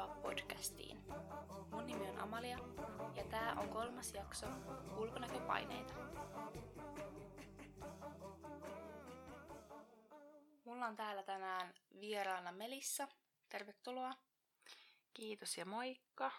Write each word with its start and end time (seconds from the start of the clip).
Tervetuloa 0.00 0.22
podcastiin. 0.22 1.04
Mun 1.70 1.86
nimi 1.86 2.08
on 2.08 2.18
Amalia 2.18 2.58
ja 3.14 3.24
tää 3.24 3.54
on 3.54 3.68
kolmas 3.68 4.14
jakso 4.14 4.46
Ulkonäköpaineita. 4.96 5.94
Mulla 10.64 10.86
on 10.86 10.96
täällä 10.96 11.22
tänään 11.22 11.74
vieraana 12.00 12.52
Melissa. 12.52 13.08
Tervetuloa. 13.48 14.12
Kiitos 15.14 15.58
ja 15.58 15.64
moikka. 15.64 16.30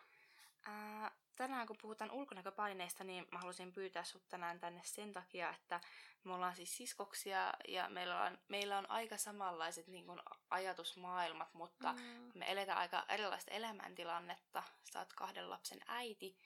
Ää, 0.66 1.12
tänään 1.36 1.68
kun 1.68 1.78
puhutaan 1.82 2.12
ulkonäköpaineista, 2.12 3.04
niin 3.04 3.28
mä 3.32 3.38
haluaisin 3.40 3.74
pyytää 3.74 4.04
sut 4.04 4.30
tänään 4.30 4.60
tänne 4.60 4.82
sen 4.84 5.14
takia, 5.14 5.50
että 5.50 5.82
me 6.24 6.34
ollaan 6.34 6.56
siis 6.56 6.78
siskoksia 6.78 7.54
ja 7.68 7.90
meillä 7.90 8.24
on, 8.24 8.38
meillä 8.48 8.78
on 8.78 8.90
aika 8.90 9.18
samanlaiset 9.18 9.88
niin 9.88 10.06
kuin, 10.06 10.20
ajatusmaailmat, 10.50 11.54
mutta 11.54 11.94
mm. 11.94 12.32
me 12.34 12.52
eletään 12.52 12.78
aika 12.78 13.06
erilaista 13.10 13.52
elämäntilannetta. 13.52 14.64
Sä 14.94 15.00
oot 15.00 15.14
kahden 15.14 15.50
lapsen 15.50 15.80
äiti 15.88 16.38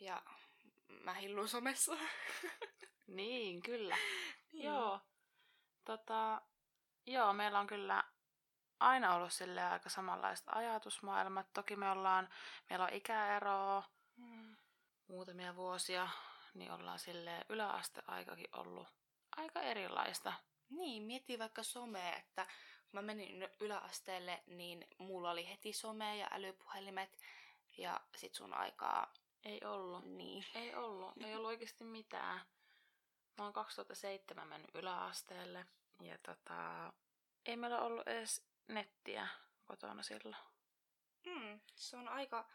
ja 0.00 0.22
mä 0.88 1.14
hillun 1.14 1.48
somessa. 1.48 1.92
niin, 3.06 3.62
kyllä. 3.62 3.96
niin. 4.52 4.64
Joo. 4.66 5.00
Tota, 5.84 6.42
joo, 7.06 7.32
meillä 7.32 7.58
on 7.58 7.66
kyllä 7.66 8.04
aina 8.80 9.14
ollut 9.14 9.32
sille 9.32 9.62
aika 9.62 9.88
samanlaiset 9.88 10.46
ajatusmaailmat. 10.48 11.52
Toki 11.52 11.76
me 11.76 11.90
ollaan, 11.90 12.28
meillä 12.70 12.84
on 12.84 12.92
ikäeroa, 12.92 13.80
mm. 13.80 13.91
Muutamia 15.12 15.56
vuosia, 15.56 16.08
niin 16.54 16.72
ollaan 16.72 16.98
sille 16.98 17.44
yläasteaikakin 17.48 18.48
ollut 18.52 18.88
aika 19.36 19.60
erilaista. 19.60 20.32
Niin, 20.70 21.02
miettii 21.02 21.38
vaikka 21.38 21.62
somea, 21.62 22.16
että 22.16 22.44
kun 22.44 22.92
mä 22.92 23.02
menin 23.02 23.48
yläasteelle, 23.60 24.42
niin 24.46 24.86
mulla 24.98 25.30
oli 25.30 25.48
heti 25.48 25.72
some 25.72 26.16
ja 26.16 26.28
älypuhelimet, 26.30 27.18
ja 27.78 28.00
sit 28.16 28.34
sun 28.34 28.54
aikaa... 28.54 29.12
Ei 29.44 29.60
ollut. 29.64 30.04
Niin. 30.04 30.44
Ei 30.54 30.74
ollut. 30.74 31.12
Ei 31.24 31.34
ollut 31.34 31.48
oikeasti 31.48 31.84
mitään. 31.84 32.40
Mä 33.38 33.44
oon 33.44 33.52
2007 33.52 34.48
mennyt 34.48 34.70
yläasteelle, 34.74 35.66
ja 36.02 36.18
tota, 36.18 36.92
ei 37.46 37.56
meillä 37.56 37.80
ollut 37.80 38.08
edes 38.08 38.46
nettiä 38.68 39.28
kotona 39.64 40.02
silloin. 40.02 40.42
Mm, 41.26 41.60
se 41.74 41.96
on 41.96 42.08
aika 42.08 42.48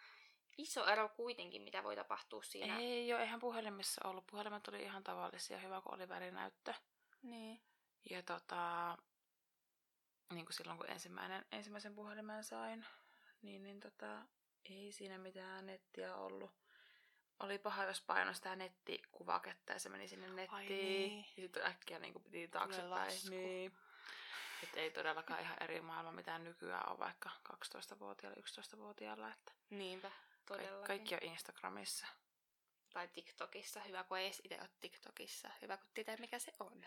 iso 0.57 0.85
ero 0.85 1.09
kuitenkin, 1.09 1.61
mitä 1.61 1.83
voi 1.83 1.95
tapahtua 1.95 2.43
siinä. 2.43 2.77
Ei 2.77 3.13
ole, 3.13 3.21
eihän 3.21 3.39
puhelimissa 3.39 4.07
ollut. 4.07 4.27
Puhelimet 4.27 4.67
oli 4.67 4.81
ihan 4.83 5.03
tavallisia, 5.03 5.57
hyvä 5.57 5.81
kun 5.81 5.93
oli 5.93 6.09
värinäyttö. 6.09 6.73
Niin. 7.21 7.61
Ja 8.09 8.23
tota, 8.23 8.97
niin 10.33 10.45
kuin 10.45 10.53
silloin 10.53 10.77
kun 10.77 10.89
ensimmäinen, 10.89 11.45
ensimmäisen 11.51 11.95
puhelimen 11.95 12.43
sain, 12.43 12.85
niin, 13.41 13.63
niin 13.63 13.79
tota, 13.79 14.21
ei 14.65 14.91
siinä 14.91 15.17
mitään 15.17 15.65
nettiä 15.65 16.15
ollut. 16.15 16.51
Oli 17.39 17.57
paha, 17.59 17.83
jos 17.83 18.01
painoi 18.01 18.35
sitä 18.35 18.55
nettikuvaketta 18.55 19.73
ja 19.73 19.79
se 19.79 19.89
meni 19.89 20.07
sinne 20.07 20.27
nettiin. 20.27 20.55
Ai 20.55 20.65
niin. 20.65 21.17
Ja 21.17 21.41
sitten 21.41 21.65
äkkiä 21.65 21.99
niin 21.99 22.23
piti 22.23 22.47
taaksepäin. 22.47 23.13
Niin. 23.29 23.73
Että 24.63 24.79
ei 24.79 24.91
todellakaan 24.91 25.41
ihan 25.41 25.57
eri 25.63 25.81
maailma, 25.81 26.11
mitä 26.11 26.39
nykyään 26.39 26.91
on 26.91 26.99
vaikka 26.99 27.29
12-vuotiaalla, 27.49 28.41
11-vuotiaalla. 28.41 29.31
Että 29.31 29.51
Niinpä. 29.69 30.11
Ka- 30.47 30.87
kaikki 30.87 31.15
on 31.15 31.23
Instagramissa. 31.23 32.07
Tai 32.93 33.07
TikTokissa. 33.07 33.79
Hyvä, 33.79 34.03
kun 34.03 34.17
ei 34.17 34.25
edes 34.25 34.41
itse 34.43 34.59
ole 34.59 34.69
TikTokissa. 34.79 35.49
Hyvä, 35.61 35.77
kun 35.77 35.87
tietää, 35.93 36.17
mikä 36.17 36.39
se 36.39 36.53
on. 36.59 36.85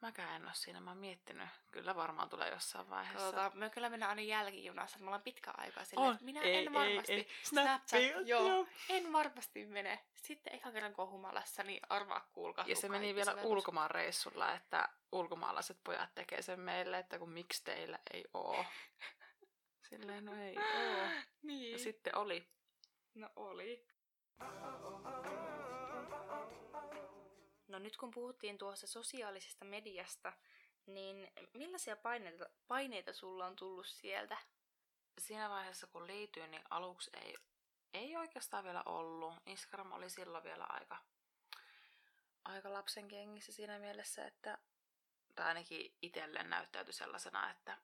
Mäkään 0.00 0.36
en 0.36 0.44
ole 0.44 0.54
siinä. 0.54 0.80
Mä 0.80 0.90
oon 0.90 0.98
miettinyt. 0.98 1.48
Kyllä 1.72 1.94
varmaan 1.94 2.28
tulee 2.28 2.50
jossain 2.50 2.90
vaiheessa. 2.90 3.18
Katsotaan, 3.18 3.50
me 3.54 3.70
kyllä 3.70 3.90
mennään 3.90 4.10
aina 4.10 4.22
jälkijunassa. 4.22 4.98
Me 4.98 5.04
ollaan 5.04 5.22
pitkä 5.22 5.50
aikaa 5.56 5.84
silleen, 5.84 6.10
on. 6.10 6.18
minä 6.20 6.40
ei, 6.40 6.66
en 6.66 6.72
varmasti. 6.72 7.12
Ei, 7.12 7.18
ei. 7.18 7.28
Snapchat, 7.42 7.88
Snapchat 7.88 8.26
joo, 8.28 8.48
joo. 8.48 8.66
En 8.88 9.12
varmasti 9.12 9.66
mene. 9.66 10.04
Sitten 10.14 10.54
eka 10.54 10.72
kerran 10.72 10.92
kun 10.92 11.10
humalassa, 11.10 11.62
niin 11.62 11.80
arvaa 11.88 12.28
kuulkaa. 12.32 12.64
Ja 12.68 12.76
se 12.76 12.88
meni 12.88 13.14
vielä 13.14 13.34
ulkomaan 13.42 13.90
reissulla, 13.90 14.54
että 14.54 14.88
ulkomaalaiset 15.12 15.78
pojat 15.84 16.14
tekee 16.14 16.42
sen 16.42 16.60
meille, 16.60 16.98
että 16.98 17.18
kun 17.18 17.30
miksi 17.30 17.64
teillä 17.64 17.98
ei 18.12 18.24
oo. 18.34 18.64
Silleen, 19.88 20.24
no 20.24 20.34
ei 20.34 20.56
oo. 20.58 21.08
Niin. 21.42 21.72
Ja 21.72 21.78
sitten 21.78 22.16
oli. 22.16 22.48
No 23.14 23.30
oli. 23.36 23.86
No 27.68 27.78
nyt 27.78 27.96
kun 27.96 28.10
puhuttiin 28.10 28.58
tuossa 28.58 28.86
sosiaalisesta 28.86 29.64
mediasta, 29.64 30.32
niin 30.86 31.32
millaisia 31.54 31.96
paineita, 31.96 32.46
paineita 32.68 33.12
sulla 33.12 33.46
on 33.46 33.56
tullut 33.56 33.86
sieltä? 33.86 34.36
Siinä 35.18 35.50
vaiheessa 35.50 35.86
kun 35.86 36.06
liityin, 36.06 36.50
niin 36.50 36.62
aluksi 36.70 37.10
ei, 37.22 37.34
ei 37.94 38.16
oikeastaan 38.16 38.64
vielä 38.64 38.82
ollut. 38.86 39.34
Instagram 39.46 39.92
oli 39.92 40.10
silloin 40.10 40.44
vielä 40.44 40.64
aika, 40.68 40.96
aika 42.44 42.72
lapsen 42.72 43.08
kengissä 43.08 43.52
siinä 43.52 43.78
mielessä, 43.78 44.26
että 44.26 44.58
tai 45.34 45.46
ainakin 45.46 45.96
itselle 46.02 46.42
näyttäytyi 46.42 46.92
sellaisena, 46.92 47.50
että 47.50 47.78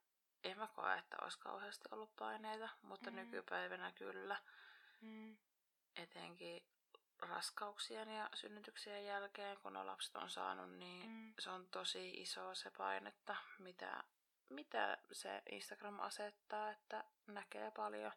en 0.45 0.59
mä 0.59 0.67
koe, 0.67 0.95
että 0.95 1.17
olisi 1.23 1.39
kauheasti 1.39 1.89
ollut 1.91 2.17
paineita, 2.17 2.69
mutta 2.83 3.11
mm. 3.11 3.17
nykypäivänä 3.17 3.93
kyllä. 3.93 4.37
Mm. 5.01 5.37
Etenkin 5.97 6.63
raskauksien 7.19 8.09
ja 8.09 8.31
synnytyksien 8.35 9.07
jälkeen, 9.07 9.59
kun 9.59 9.77
on 9.77 9.87
lapset 9.87 10.17
on 10.17 10.31
saanut, 10.31 10.71
niin 10.71 11.11
mm. 11.11 11.35
se 11.39 11.51
on 11.51 11.67
tosi 11.69 12.11
iso 12.11 12.55
se 12.55 12.71
painetta, 12.71 13.37
mitä, 13.59 14.05
mitä 14.49 14.99
se 15.13 15.43
Instagram 15.51 16.01
asettaa, 16.01 16.71
että 16.71 17.05
näkee 17.27 17.71
paljon, 17.71 18.13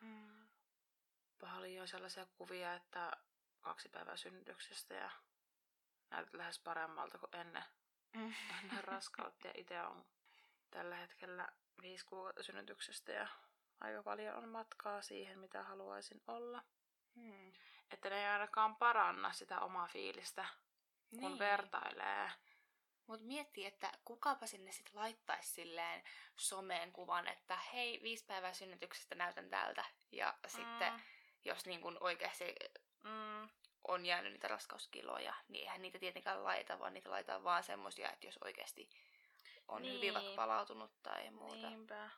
mm. 0.00 0.48
paljon 1.40 1.88
sellaisia 1.88 2.26
kuvia, 2.26 2.74
että 2.74 3.12
kaksi 3.60 3.88
päivää 3.88 4.16
synnytyksestä 4.16 4.94
ja 4.94 5.10
näytät 6.10 6.34
lähes 6.34 6.58
paremmalta 6.58 7.18
kuin 7.18 7.36
ennen, 7.36 7.64
mm. 8.12 8.34
ennen 8.62 8.84
raskautta. 8.84 9.48
Ja 9.48 9.54
itse 9.56 9.82
on 9.82 10.06
tällä 10.70 10.96
hetkellä 10.96 11.48
viisi 11.82 12.04
kuukautta 12.04 12.42
synnytyksestä 12.42 13.12
ja 13.12 13.28
aika 13.80 14.02
paljon 14.02 14.36
on 14.36 14.48
matkaa 14.48 15.02
siihen, 15.02 15.38
mitä 15.38 15.62
haluaisin 15.62 16.22
olla. 16.26 16.62
Hmm. 17.14 17.52
Että 17.90 18.10
ne 18.10 18.20
ei 18.20 18.26
ainakaan 18.26 18.76
paranna 18.76 19.32
sitä 19.32 19.60
omaa 19.60 19.86
fiilistä, 19.86 20.44
kun 21.10 21.20
niin. 21.20 21.38
vertailee. 21.38 22.30
Mutta 23.06 23.26
miettii, 23.26 23.66
että 23.66 23.92
kukapa 24.04 24.46
sinne 24.46 24.72
sitten 24.72 25.00
laittaisi 25.00 25.52
silleen 25.52 26.02
someen 26.36 26.92
kuvan, 26.92 27.28
että 27.28 27.56
hei, 27.56 28.02
viisi 28.02 28.24
päivää 28.24 28.52
synnytyksestä 28.52 29.14
näytän 29.14 29.50
tältä. 29.50 29.84
Ja 30.12 30.34
mm. 30.42 30.48
sitten, 30.48 31.02
jos 31.44 31.66
niin 31.66 31.80
kun 31.80 31.96
oikeasti 32.00 32.54
mm, 33.02 33.48
on 33.88 34.06
jäänyt 34.06 34.32
niitä 34.32 34.48
raskauskiloja, 34.48 35.34
niin 35.48 35.62
eihän 35.62 35.82
niitä 35.82 35.98
tietenkään 35.98 36.44
laita, 36.44 36.78
vaan 36.78 36.94
niitä 36.94 37.10
laitetaan 37.10 37.44
vaan 37.44 37.62
semmoisia, 37.62 38.12
että 38.12 38.26
jos 38.26 38.38
oikeasti 38.44 38.90
on 39.68 39.82
niin. 39.82 39.94
hyvin 39.94 40.14
vaikka 40.14 40.34
palautunut 40.36 40.92
tai 41.02 41.30
muuta. 41.30 41.70
Niinpä. 41.70 42.10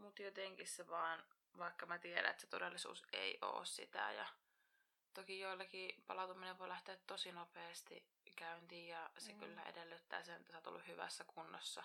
Mutta 0.00 0.22
jotenkin 0.22 0.66
se 0.66 0.88
vaan, 0.88 1.24
vaikka 1.58 1.86
mä 1.86 1.98
tiedän, 1.98 2.30
että 2.30 2.40
se 2.40 2.46
todellisuus 2.46 3.02
ei 3.12 3.38
ole 3.42 3.66
sitä 3.66 4.12
ja 4.12 4.26
toki 5.14 5.40
joillekin 5.40 6.04
palautuminen 6.06 6.58
voi 6.58 6.68
lähteä 6.68 6.96
tosi 7.06 7.32
nopeasti 7.32 8.04
käyntiin 8.36 8.88
ja 8.88 9.10
se 9.18 9.32
mm. 9.32 9.40
kyllä 9.40 9.62
edellyttää 9.62 10.22
sen, 10.22 10.36
että 10.36 10.52
sä 10.52 10.58
oot 10.58 10.66
ollut 10.66 10.86
hyvässä 10.86 11.24
kunnossa 11.24 11.82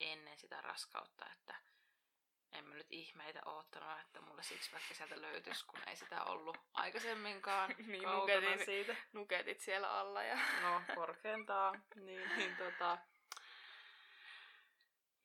ennen 0.00 0.38
sitä 0.38 0.60
raskautta, 0.60 1.26
että 1.32 1.54
en 2.52 2.64
mä 2.64 2.74
nyt 2.74 2.86
ihmeitä 2.90 3.40
oottanut, 3.44 4.00
että 4.00 4.20
mulle 4.20 4.42
sixpack 4.42 4.94
sieltä 4.94 5.22
löytyisi, 5.22 5.66
kun 5.66 5.88
ei 5.88 5.96
sitä 5.96 6.24
ollut 6.24 6.58
aikaisemminkaan 6.74 7.74
niin, 7.86 8.02
nuketit, 8.02 8.64
siitä. 8.64 8.96
Nuketit 9.12 9.60
siellä 9.60 9.90
alla. 9.90 10.22
Ja... 10.22 10.38
no, 10.62 10.82
korkeintaan. 10.94 11.82
niin, 12.06 12.36
niin 12.36 12.56
tota, 12.56 12.98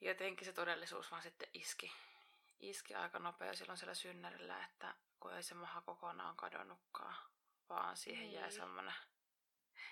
jotenkin 0.02 0.46
se 0.46 0.54
todellisuus 0.54 1.12
vaan 1.12 1.24
sitten 1.24 1.50
iski 1.54 1.94
iski 2.60 2.96
aika 2.96 3.20
nopea 3.20 3.54
silloin 3.54 3.78
siellä 3.78 3.94
synnärillä, 3.94 4.64
että 4.64 4.96
kun 5.20 5.34
ei 5.34 5.44
se 5.44 5.56
maha 5.56 5.82
kokonaan 5.82 6.36
kadonnutkaan, 6.36 7.16
vaan 7.70 7.98
siihen 7.98 8.24
niin. 8.24 8.34
jäi 8.34 8.52
semmoinen 8.52 8.94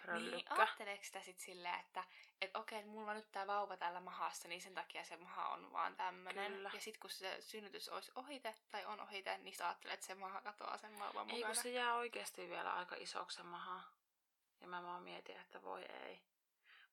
röllykkä. 0.06 0.54
Niin, 0.54 0.62
ajatteleeko 0.62 1.04
sitä 1.04 1.22
sitten 1.22 1.46
silleen, 1.46 1.80
että 1.80 2.04
et 2.42 2.56
okei, 2.56 2.80
että 2.80 2.92
mulla 2.92 3.12
on 3.12 3.18
nyt 3.18 3.32
tää 3.32 3.48
vauva 3.48 3.78
täällä 3.78 4.00
mahassa, 4.00 4.48
niin 4.48 4.62
sen 4.62 4.74
takia 4.74 5.04
se 5.04 5.18
maha 5.18 5.48
on 5.48 5.72
vaan 5.72 5.96
tämmönen. 5.96 6.52
Kyllä. 6.52 6.72
Ja 6.74 6.82
sitten 6.82 7.00
kun 7.00 7.10
se 7.10 7.42
synnytys 7.42 7.90
olisi 7.90 8.12
ohite 8.16 8.56
tai 8.72 8.86
on 8.86 9.02
ohite, 9.02 9.38
niin 9.38 9.56
sä 9.56 9.68
ajattelet, 9.68 9.94
että 9.94 10.06
se 10.06 10.16
maha 10.16 10.42
katoaa 10.42 10.78
sen 10.78 11.00
vauvan 11.00 11.28
mukana. 11.28 11.38
Ei, 11.38 11.44
kun 11.44 11.64
se 11.64 11.70
jää 11.70 11.96
oikeasti 11.96 12.50
vielä 12.50 12.74
aika 12.74 12.96
isoksi 12.96 13.38
se 13.38 13.44
maha. 13.44 13.84
Ja 14.62 14.68
mä 14.68 14.84
vaan 14.84 15.04
mietin, 15.04 15.40
että 15.40 15.62
voi 15.62 15.82
ei. 15.84 16.22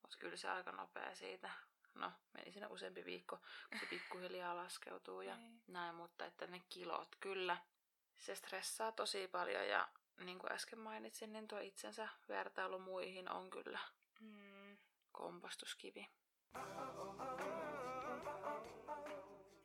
Mutta 0.03 0.19
kyllä 0.19 0.37
se 0.37 0.51
aika 0.51 0.73
nopea 0.73 1.15
siitä 1.15 1.51
no 1.95 2.13
meni 2.33 2.53
siinä 2.53 2.69
useampi 2.69 3.05
viikko, 3.05 3.37
kun 3.71 3.81
se 3.81 3.87
pikkuhiljaa 3.87 4.57
laskeutuu 4.57 5.21
ja 5.21 5.37
niin. 5.37 5.63
näin, 5.67 5.95
mutta 5.95 6.27
että 6.27 6.47
ne 6.47 6.63
kilot 6.69 7.17
kyllä, 7.21 7.57
se 8.19 8.35
stressaa 8.35 8.93
tosi 8.93 9.29
paljon 9.29 9.69
ja 9.69 9.89
niin 10.25 10.39
kuin 10.39 10.53
äsken 10.53 10.79
mainitsin, 10.79 11.33
niin 11.33 11.49
tuo 11.49 11.59
itsensä 11.59 12.09
vertailu 12.29 12.79
muihin 12.79 13.31
on 13.31 13.51
kyllä 13.51 13.79
mm. 14.21 14.79
kompastuskivi. 15.13 16.09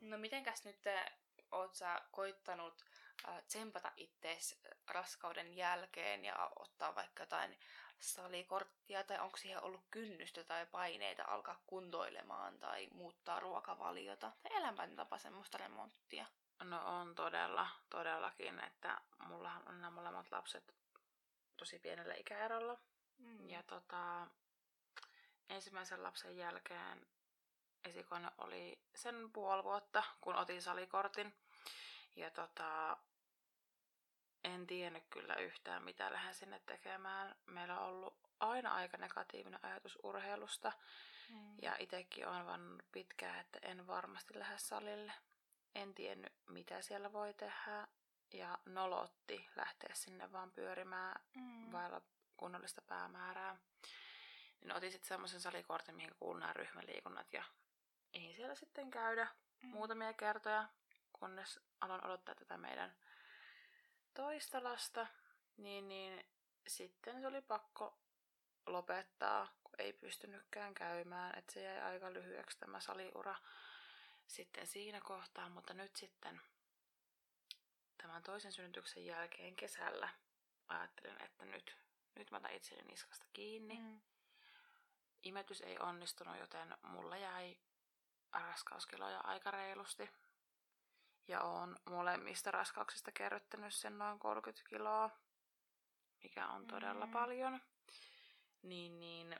No 0.00 0.18
mitenkäs 0.18 0.64
nyt, 0.64 0.78
oot 1.52 1.74
sä 1.74 2.02
koittanut 2.10 2.84
äh, 3.28 3.44
tsempata 3.44 3.92
ittees 3.96 4.60
raskauden 4.86 5.56
jälkeen 5.56 6.24
ja 6.24 6.50
ottaa 6.56 6.94
vaikka 6.94 7.22
jotain 7.22 7.58
salikorttia, 8.00 9.04
tai 9.04 9.18
onko 9.18 9.36
siihen 9.36 9.62
ollut 9.62 9.84
kynnystä 9.90 10.44
tai 10.44 10.66
paineita 10.66 11.24
alkaa 11.24 11.62
kuntoilemaan 11.66 12.58
tai 12.58 12.88
muuttaa 12.92 13.40
ruokavaliota 13.40 14.32
tai 14.42 14.56
elämäntapa 14.56 15.18
semmoista 15.18 15.58
remonttia? 15.58 16.26
No 16.64 17.00
on 17.00 17.14
todella, 17.14 17.68
todellakin, 17.90 18.60
että 18.64 19.00
mullahan 19.26 19.68
on 19.68 19.80
nämä 19.80 19.90
molemmat 19.90 20.30
lapset 20.30 20.74
tosi 21.56 21.78
pienellä 21.78 22.14
ikäerolla. 22.14 22.78
Mm. 23.18 23.48
Ja 23.48 23.62
tota, 23.62 24.26
ensimmäisen 25.48 26.02
lapsen 26.02 26.36
jälkeen 26.36 27.06
esikoinen 27.84 28.30
oli 28.38 28.78
sen 28.94 29.32
puoli 29.32 29.64
vuotta, 29.64 30.02
kun 30.20 30.36
otin 30.36 30.62
salikortin. 30.62 31.34
Ja 32.16 32.30
tota, 32.30 32.96
en 34.44 34.66
tiennyt 34.66 35.04
kyllä 35.10 35.34
yhtään, 35.34 35.82
mitä 35.82 36.12
lähden 36.12 36.34
sinne 36.34 36.60
tekemään. 36.66 37.36
Meillä 37.46 37.80
on 37.80 37.86
ollut 37.88 38.18
aina 38.40 38.74
aika 38.74 38.96
negatiivinen 38.96 39.64
ajatus 39.64 39.98
urheilusta. 40.02 40.72
Mm. 41.30 41.56
Ja 41.62 41.76
itsekin 41.78 42.28
olen 42.28 42.46
vannut 42.46 42.82
pitkään, 42.92 43.40
että 43.40 43.58
en 43.62 43.86
varmasti 43.86 44.38
lähde 44.38 44.58
salille. 44.58 45.12
En 45.74 45.94
tiennyt, 45.94 46.32
mitä 46.46 46.82
siellä 46.82 47.12
voi 47.12 47.34
tehdä. 47.34 47.88
Ja 48.32 48.58
nolotti 48.66 49.48
lähteä 49.56 49.90
sinne 49.94 50.32
vaan 50.32 50.50
pyörimään 50.50 51.20
mm. 51.34 51.72
vailla 51.72 52.00
kunnollista 52.36 52.82
päämäärää. 52.82 53.56
Niin 54.60 54.72
otin 54.76 54.92
sitten 54.92 55.08
semmoisen 55.08 55.40
salikortin, 55.40 55.94
mihin 55.94 56.14
kuuluu 56.18 56.38
nämä 56.38 56.52
ryhmäliikunnat. 56.52 57.32
Ja 57.32 57.44
ei 58.12 58.34
siellä 58.34 58.54
sitten 58.54 58.90
käydä 58.90 59.26
mm. 59.62 59.68
muutamia 59.68 60.12
kertoja, 60.12 60.68
kunnes 61.12 61.60
aloin 61.80 62.04
odottaa 62.06 62.34
tätä 62.34 62.56
meidän 62.58 62.94
toista 64.22 64.64
lasta, 64.64 65.06
niin, 65.56 65.88
niin 65.88 66.24
sitten 66.66 67.20
se 67.20 67.26
oli 67.26 67.40
pakko 67.40 67.98
lopettaa, 68.66 69.48
kun 69.64 69.74
ei 69.78 69.92
pystynytkään 69.92 70.74
käymään. 70.74 71.38
Että 71.38 71.52
se 71.52 71.62
jäi 71.62 71.80
aika 71.80 72.12
lyhyeksi 72.12 72.58
tämä 72.58 72.80
saliura 72.80 73.36
sitten 74.26 74.66
siinä 74.66 75.00
kohtaa, 75.00 75.48
mutta 75.48 75.74
nyt 75.74 75.96
sitten 75.96 76.40
tämän 78.02 78.22
toisen 78.22 78.52
synnytyksen 78.52 79.06
jälkeen 79.06 79.56
kesällä 79.56 80.08
ajattelin, 80.68 81.22
että 81.22 81.44
nyt, 81.44 81.76
nyt 82.14 82.30
mä 82.30 82.36
otan 82.36 82.54
itseni 82.54 82.82
niskasta 82.82 83.26
kiinni. 83.32 83.78
Mm. 83.78 84.00
Imetys 85.22 85.60
ei 85.60 85.78
onnistunut, 85.78 86.38
joten 86.38 86.76
mulla 86.82 87.16
jäi 87.16 87.56
raskauskiloja 88.32 89.20
aika 89.20 89.50
reilusti. 89.50 90.10
Ja 91.28 91.40
on 91.40 91.76
molemmista 91.90 92.50
raskauksista 92.50 93.12
kerryttänyt 93.12 93.74
sen 93.74 93.98
noin 93.98 94.18
30 94.18 94.68
kiloa, 94.68 95.10
mikä 96.22 96.48
on 96.48 96.66
todella 96.66 97.06
mm. 97.06 97.12
paljon. 97.12 97.60
Niin, 98.62 99.00
niin 99.00 99.36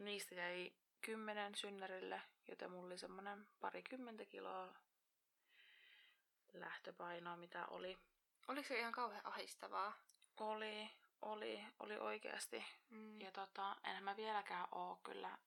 niistä 0.00 0.34
jäi 0.34 0.72
kymmenen 1.00 1.54
synnärille, 1.54 2.22
joten 2.48 2.70
mulla 2.70 2.86
oli 2.86 2.98
semmonen 2.98 3.46
parikymmentä 3.60 4.24
kiloa 4.24 4.74
lähtöpainoa, 6.52 7.36
mitä 7.36 7.66
oli. 7.66 7.98
Oliko 8.48 8.68
se 8.68 8.78
ihan 8.78 8.92
kauhean 8.92 9.26
ahistavaa? 9.26 9.92
Oli, 10.36 10.90
oli, 11.22 11.64
oli 11.80 11.98
oikeasti. 11.98 12.64
Mm. 12.90 13.20
Ja 13.20 13.32
tota, 13.32 13.76
enhän 13.84 14.04
mä 14.04 14.16
vieläkään 14.16 14.68
oo 14.72 15.00
kyllä 15.04 15.38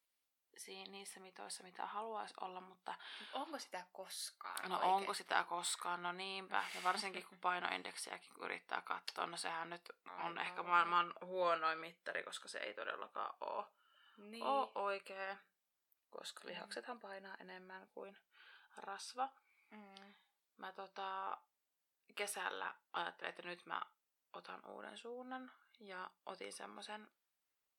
siinä, 0.59 0.92
niissä 0.92 1.19
mitoissa, 1.19 1.63
mitä 1.63 1.86
haluaisi 1.86 2.33
olla, 2.42 2.62
mutta... 2.62 2.95
Onko 3.33 3.59
sitä 3.59 3.86
koskaan 3.94 4.69
No 4.69 4.75
oikein? 4.75 4.94
onko 4.94 5.13
sitä 5.13 5.44
koskaan, 5.44 6.04
no 6.04 6.12
niinpä. 6.12 6.63
Ja 6.75 6.83
varsinkin 6.83 7.25
kun 7.25 7.39
painoindeksiäkin 7.39 8.31
yrittää 8.42 8.81
katsoa, 8.81 9.27
no 9.27 9.38
sehän 9.38 9.69
nyt 9.69 9.92
on 10.24 10.38
Ai 10.38 10.45
ehkä 10.45 10.63
maailman 10.63 11.13
huonoin 11.21 11.80
mittari, 11.80 12.24
koska 12.24 12.48
se 12.48 12.59
ei 12.59 12.74
todellakaan 12.74 13.36
ole, 13.42 13.65
niin. 14.18 14.44
ole 14.44 14.71
oikea. 14.75 15.38
Koska 16.09 16.44
mm. 16.44 16.50
lihaksethan 16.50 17.00
painaa 17.00 17.36
enemmän 17.39 17.88
kuin 17.88 18.18
rasva. 18.77 19.30
Mm. 19.69 20.13
Mä 20.57 20.71
tota, 20.71 21.38
kesällä 22.15 22.75
ajattelin, 22.94 23.30
että 23.30 23.42
nyt 23.42 23.65
mä 23.65 23.81
otan 24.33 24.65
uuden 24.65 24.98
suunnan 24.98 25.51
ja 25.80 26.12
otin 26.25 26.54
semmoisen 26.54 27.12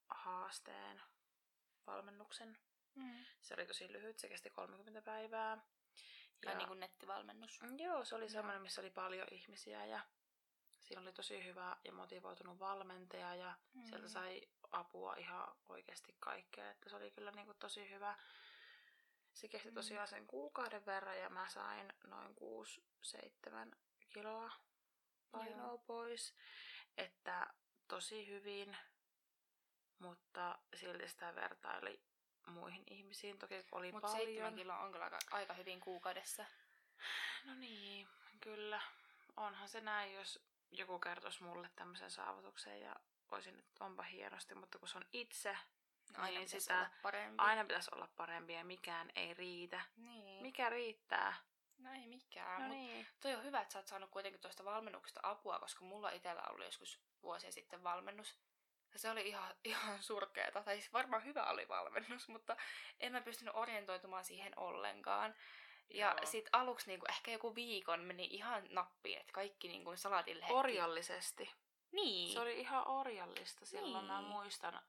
haasteen 0.09 1.03
valmennuksen 1.87 2.59
Mm. 2.99 3.25
Se 3.41 3.55
oli 3.55 3.67
tosi 3.67 3.93
lyhyt, 3.93 4.19
se 4.19 4.29
kesti 4.29 4.51
30 4.51 5.03
päivää. 5.03 5.59
Ja, 6.45 6.51
ja 6.51 6.59
niin 6.59 6.69
kuin 6.69 6.81
nettivalmennus. 6.81 7.63
Mm, 7.63 7.79
joo, 7.79 8.05
se 8.05 8.15
oli 8.15 8.29
semmoinen, 8.29 8.63
missä 8.63 8.81
oli 8.81 8.91
paljon 8.91 9.27
ihmisiä 9.31 9.85
ja 9.85 10.01
siinä 10.81 11.03
oli 11.03 11.13
tosi 11.13 11.45
hyvä 11.45 11.77
ja 11.85 11.93
motivoitunut 11.93 12.59
valmentaja 12.59 13.35
ja 13.35 13.55
mm. 13.75 13.85
sieltä 13.85 14.09
sai 14.09 14.41
apua 14.71 15.15
ihan 15.15 15.57
oikeasti 15.69 16.17
kaikkea. 16.21 16.71
Että 16.71 16.89
se 16.91 16.97
oli 16.97 17.11
kyllä 17.11 17.31
niin 17.31 17.47
kuin 17.47 17.59
tosi 17.59 17.91
hyvä. 17.91 18.17
Se 19.33 19.49
kesti 19.49 19.69
mm. 19.69 19.75
tosiaan 19.75 20.09
sen 20.09 20.27
kuukauden 20.27 20.87
verran 20.87 21.19
ja 21.19 21.31
mä 21.31 21.49
sain 21.49 21.93
noin 22.07 22.37
6-7 23.73 23.77
kiloa 24.09 24.53
painoa 25.31 25.67
Joo. 25.67 25.79
pois. 25.79 26.35
Että 26.97 27.55
tosi 27.89 28.27
hyvin, 28.27 28.77
mutta 29.99 30.59
silti 30.75 31.09
sitä 31.09 31.35
vertaili 31.35 32.08
muihin 32.49 32.85
ihmisiin. 32.87 33.39
Toki 33.39 33.65
oli 33.73 33.93
Mut 33.93 34.03
paljon. 34.03 34.19
7 34.19 34.55
kiloa 34.55 34.79
on 34.79 34.93
kyllä 34.93 35.05
aika, 35.05 35.19
aika 35.31 35.55
hyvin 35.55 35.81
kuukaudessa. 35.81 36.45
No 37.45 37.55
niin, 37.55 38.09
kyllä. 38.41 38.81
Onhan 39.37 39.69
se 39.69 39.81
näin, 39.81 40.15
jos 40.15 40.41
joku 40.71 40.99
kertoisi 40.99 41.43
mulle 41.43 41.71
tämmöisen 41.77 42.11
saavutuksen 42.11 42.81
ja 42.81 42.97
olisin, 43.31 43.59
että 43.59 43.85
onpa 43.85 44.03
hienosti, 44.03 44.55
mutta 44.55 44.79
kun 44.79 44.89
se 44.89 44.99
on 44.99 45.05
itse, 45.13 45.59
no, 46.17 46.23
aina 46.23 46.39
niin 46.39 46.49
sitä 46.49 46.79
olla 46.79 46.91
parempi. 47.03 47.35
aina 47.39 47.65
pitäisi 47.65 47.91
olla 47.95 48.09
parempi 48.17 48.53
ja 48.53 48.65
mikään 48.65 49.11
ei 49.17 49.35
riitä. 49.35 49.81
Niin. 49.97 50.43
Mikä 50.43 50.71
riittää? 50.71 51.35
No 51.79 51.93
ei 51.93 52.07
mikään. 52.07 52.63
No 52.63 52.69
niin. 52.69 53.07
Toi 53.21 53.35
on 53.35 53.45
hyvä, 53.45 53.61
että 53.61 53.73
sä 53.73 53.79
oot 53.79 53.87
saanut 53.87 54.11
kuitenkin 54.11 54.41
tuosta 54.41 54.65
valmennuksesta 54.65 55.21
apua, 55.23 55.59
koska 55.59 55.85
mulla 55.85 56.11
itsellä 56.11 56.43
oli 56.43 56.65
joskus 56.65 57.01
vuosia 57.23 57.53
sitten 57.53 57.83
valmennus. 57.83 58.39
Ja 58.99 59.03
se 59.03 59.11
oli 59.11 59.29
ihan, 59.29 59.55
ihan 59.65 60.03
surkeeta. 60.03 60.63
Tai 60.63 60.75
siis 60.75 60.93
varmaan 60.93 61.25
hyvä 61.25 61.45
oli 61.45 61.69
valmennus, 61.69 62.29
mutta 62.29 62.57
en 63.01 63.13
mä 63.13 63.21
pystynyt 63.21 63.55
orientoitumaan 63.55 64.25
siihen 64.25 64.59
ollenkaan. 64.59 65.35
Ja 65.89 66.15
Joo. 66.17 66.27
sit 66.27 66.49
aluksi 66.53 66.87
niinku 66.87 67.07
ehkä 67.09 67.31
joku 67.31 67.55
viikon 67.55 68.01
meni 68.01 68.25
ihan 68.25 68.67
nappiin, 68.71 69.19
että 69.21 69.33
kaikki 69.33 69.69
niinku 69.69 69.97
salatille 69.97 70.43
heti. 70.43 70.55
Orjallisesti. 70.55 71.55
Niin. 71.93 72.33
Se 72.33 72.41
oli 72.41 72.61
ihan 72.61 72.89
orjallista 72.89 73.67
silloin, 73.67 74.09
niin. 74.09 74.13
mä 74.15 74.21
muistan. 74.21 74.83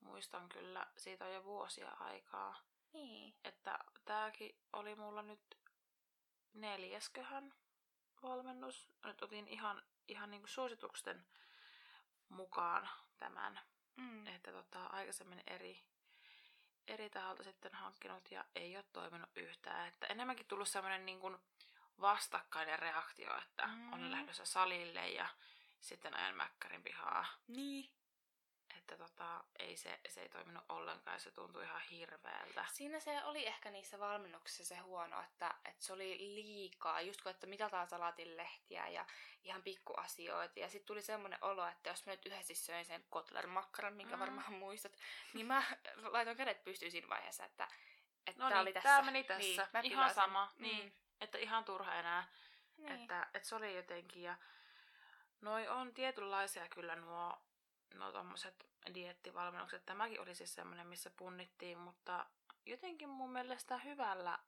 Muistan 0.00 0.48
kyllä, 0.48 0.86
siitä 0.96 1.24
on 1.24 1.34
jo 1.34 1.44
vuosia 1.44 1.88
aikaa. 2.00 2.60
Niin. 2.92 3.34
Että 3.44 3.78
tääkin 4.04 4.58
oli 4.72 4.94
mulla 4.94 5.22
nyt 5.22 5.58
neljäsköhän 6.54 7.54
valmennus. 8.22 8.88
Nyt 9.04 9.22
otin 9.22 9.48
ihan, 9.48 9.82
ihan 10.08 10.30
niinku 10.30 10.46
suositusten 10.46 11.26
mukaan 12.28 12.88
tämän. 13.18 13.60
Mm. 13.96 14.26
Että 14.26 14.52
tota, 14.52 14.86
aikaisemmin 14.86 15.42
eri, 15.46 15.82
eri 16.88 17.10
taholta 17.10 17.42
sitten 17.42 17.74
hankkinut 17.74 18.30
ja 18.30 18.44
ei 18.54 18.76
ole 18.76 18.84
toiminut 18.92 19.30
yhtään. 19.36 19.88
Että 19.88 20.06
enemmänkin 20.06 20.46
tullut 20.46 20.68
semmoinen 20.68 21.06
niin 21.06 21.20
kuin 21.20 21.38
vastakkainen 22.00 22.78
reaktio, 22.78 23.38
että 23.38 23.66
mm. 23.66 23.92
on 23.92 24.10
lähdössä 24.10 24.44
salille 24.44 25.08
ja 25.08 25.28
sitten 25.80 26.16
ajan 26.16 26.36
mäkkärin 26.36 26.82
pihaa. 26.82 27.26
Niin 27.48 27.95
että 28.78 28.96
tota, 28.96 29.44
ei 29.58 29.76
se, 29.76 30.00
se 30.08 30.20
ei 30.20 30.28
toiminut 30.28 30.64
ollenkaan 30.68 31.20
se 31.20 31.30
tuntui 31.30 31.64
ihan 31.64 31.80
hirveältä. 31.80 32.64
Siinä 32.72 33.00
se 33.00 33.24
oli 33.24 33.46
ehkä 33.46 33.70
niissä 33.70 33.98
valmennuksissa 33.98 34.64
se 34.64 34.76
huono, 34.76 35.22
että, 35.22 35.54
että 35.64 35.84
se 35.84 35.92
oli 35.92 36.18
liikaa, 36.18 37.00
just 37.00 37.22
kun 37.22 37.30
että 37.30 37.46
mitataan 37.46 37.88
salatinlehtiä 37.88 38.88
ja 38.88 39.06
ihan 39.44 39.62
pikkuasioita. 39.62 40.60
Ja 40.60 40.68
sitten 40.68 40.86
tuli 40.86 41.02
semmoinen 41.02 41.38
olo, 41.42 41.66
että 41.66 41.90
jos 41.90 42.06
mä 42.06 42.12
nyt 42.12 42.26
yhdessä 42.26 42.54
söin 42.54 42.84
sen 42.84 43.04
kotlermakkaran, 43.10 43.94
minkä 43.94 44.16
mm. 44.16 44.20
varmaan 44.20 44.52
muistat, 44.52 44.92
niin 45.34 45.46
mä 45.46 45.62
laitoin 46.12 46.36
kädet 46.36 46.64
pystyyn 46.64 46.90
siinä 46.90 47.08
vaiheessa, 47.08 47.44
että, 47.44 47.68
että 48.26 48.42
no 48.42 48.48
tää 48.48 48.58
niin, 48.58 48.62
oli 48.62 48.72
tässä. 48.72 48.88
Tää 48.88 49.02
meni 49.02 49.24
tässä. 49.24 49.68
Niin, 49.82 49.92
ihan 49.92 50.14
sama. 50.14 50.48
Sen. 50.52 50.62
Niin. 50.62 50.84
Mm. 50.84 50.92
Että 51.20 51.38
ihan 51.38 51.64
turha 51.64 51.94
enää. 51.94 52.28
Niin. 52.76 52.92
Että, 52.92 53.26
että 53.34 53.48
se 53.48 53.54
oli 53.54 53.76
jotenkin. 53.76 54.22
Ja 54.22 54.36
noi 55.40 55.68
on 55.68 55.94
tietynlaisia 55.94 56.68
kyllä 56.68 56.96
nuo 56.96 57.38
no 57.94 58.12
tommoset 58.12 58.66
diettivalmennukset. 58.94 59.86
Tämäkin 59.86 60.20
oli 60.20 60.34
siis 60.34 60.54
semmoinen, 60.54 60.86
missä 60.86 61.10
punnittiin, 61.10 61.78
mutta 61.78 62.26
jotenkin 62.66 63.08
mun 63.08 63.32
mielestä 63.32 63.78
hyvällä, 63.78 64.38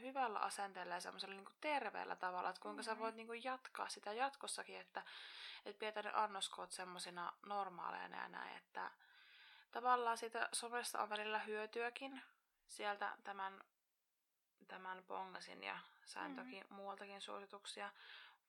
hyvällä 0.00 0.38
asenteella 0.38 0.94
ja 0.94 1.00
semmoisella 1.00 1.34
niin 1.34 1.46
terveellä 1.60 2.16
tavalla, 2.16 2.50
että 2.50 2.62
kuinka 2.62 2.82
mm-hmm. 2.82 2.94
sä 2.94 2.98
voit 2.98 3.14
niin 3.14 3.26
kuin 3.26 3.44
jatkaa 3.44 3.88
sitä 3.88 4.12
jatkossakin, 4.12 4.80
että, 4.80 5.02
että 5.64 5.78
pidetään 5.78 6.04
ne 6.04 6.12
annoskoot 6.14 6.72
semmoisina 6.72 7.32
normaaleina 7.46 8.22
ja 8.22 8.28
näin, 8.28 8.56
että 8.56 8.90
tavallaan 9.70 10.18
siitä 10.18 10.48
somesta 10.52 11.02
on 11.02 11.10
välillä 11.10 11.38
hyötyäkin 11.38 12.22
sieltä 12.68 13.16
tämän 13.24 13.64
tämän 14.68 15.04
pongasin 15.04 15.62
ja 15.62 15.78
sain 16.04 16.30
mm-hmm. 16.30 16.50
toki 16.50 16.64
muualtakin 16.68 17.20
suosituksia. 17.20 17.92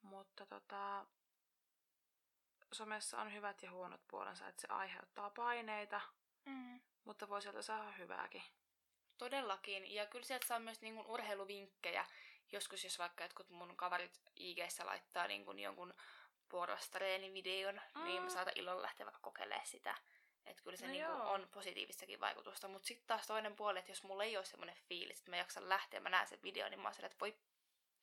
Mutta 0.02 0.46
tota, 0.46 1.06
somessa 2.74 3.22
on 3.22 3.34
hyvät 3.34 3.64
ja 3.64 3.72
huonot 3.72 4.02
puolensa, 4.08 4.48
että 4.48 4.62
se 4.62 4.68
aiheuttaa 4.70 5.30
paineita, 5.30 6.02
mm. 6.46 6.82
mutta 7.04 7.30
voi 7.30 7.42
sieltä 7.42 7.62
saada 7.62 7.92
hyvääkin. 7.92 8.44
Todellakin, 9.18 9.94
ja 9.94 10.06
kyllä 10.06 10.26
sieltä 10.26 10.48
saa 10.48 10.60
myös 10.60 10.82
niin 10.82 11.06
urheiluvinkkejä. 11.06 12.06
Joskus 12.52 12.84
jos 12.84 13.00
vaikka 13.00 13.24
jotkut 13.24 13.50
mun 13.50 13.78
kaverit 13.78 14.22
ig 14.36 14.60
laittaa 14.84 15.28
niin 15.28 15.60
jonkun 15.60 15.94
porrastreenivideon, 16.50 17.82
mm. 17.96 18.04
niin 18.04 18.24
mä 18.24 18.30
saatan 18.30 18.54
ilolla 18.56 18.82
lähteä 18.82 19.06
vaikka 19.06 19.22
kokeilemaan 19.22 19.68
sitä. 19.68 19.96
Että 20.46 20.64
kyllä 20.64 20.78
se 20.78 20.88
no 20.88 20.92
niinku 20.92 21.12
on 21.12 21.48
positiivistakin 21.52 22.20
vaikutusta. 22.20 22.68
Mutta 22.68 22.88
sitten 22.88 23.08
taas 23.08 23.28
toinen 23.28 23.56
puoli, 23.56 23.80
että 23.80 23.92
jos 23.92 24.04
mulla 24.04 24.24
ei 24.24 24.38
ole 24.38 24.46
semmoinen 24.46 24.76
fiilis, 24.76 25.20
että 25.20 25.32
mä 25.32 25.38
jaksan 25.38 25.70
lähteä, 25.70 26.00
mä 26.00 26.10
näen 26.10 26.28
sen 26.28 26.42
videon, 26.44 26.72
niin 26.72 26.80
mä 26.80 26.88
oon 26.88 27.06
että 27.06 27.18
voi 27.20 27.38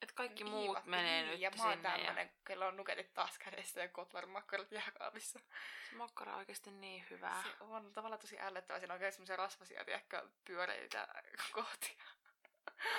että 0.02 0.14
kaikki 0.14 0.45
muut 0.45 0.66
Viivat, 0.66 0.87
menee 0.87 1.23
niin, 1.23 1.30
nyt 1.30 1.40
ja 1.40 1.50
mä 1.59 1.69
oon 1.69 1.78
tämmönen, 1.78 2.26
ja... 2.26 2.33
kello 2.45 2.66
on 2.66 2.76
nuketit 2.76 3.14
taas 3.14 3.38
kädessä 3.38 3.80
ja 3.80 3.88
kotvarmakkarat 3.88 4.73
jääkaapissa. 4.73 5.40
Se 5.90 5.97
makkara 5.97 6.33
on 6.33 6.38
oikeasti 6.38 6.71
niin 6.71 7.07
hyvää. 7.11 7.42
Se 7.42 7.64
on 7.64 7.92
tavallaan 7.92 8.21
tosi 8.21 8.40
ällöttävää. 8.40 8.80
Siinä 8.80 8.95
on 8.95 8.97
oikein 8.97 9.12
semmoisia 9.12 9.37
rasvasia, 9.37 9.85
tiedäkö, 9.85 10.28
pyöreitä 10.45 11.09
kohtia. 11.52 12.04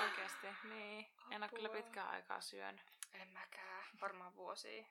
Oikeasti, 0.03 0.47
niin. 0.63 1.05
Apua. 1.17 1.35
En 1.35 1.43
ole 1.43 1.49
kyllä 1.49 1.69
pitkään 1.69 2.09
aikaa 2.09 2.41
syön. 2.41 2.81
En 3.13 3.27
mäkään, 3.27 3.83
varmaan 4.01 4.35
vuosia. 4.35 4.85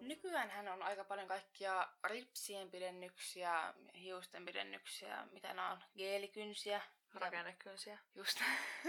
Nykyään 0.00 0.68
on 0.68 0.82
aika 0.82 1.04
paljon 1.04 1.28
kaikkia 1.28 1.88
ripsien 2.04 2.70
pidennyksiä, 2.70 3.74
hiusten 3.94 4.46
pidennyksiä, 4.46 5.26
mitä 5.32 5.54
nämä 5.54 5.70
on, 5.70 5.84
geelikynsiä. 5.96 6.82
Rakennekynsiä. 7.14 7.98
Just. 8.14 8.40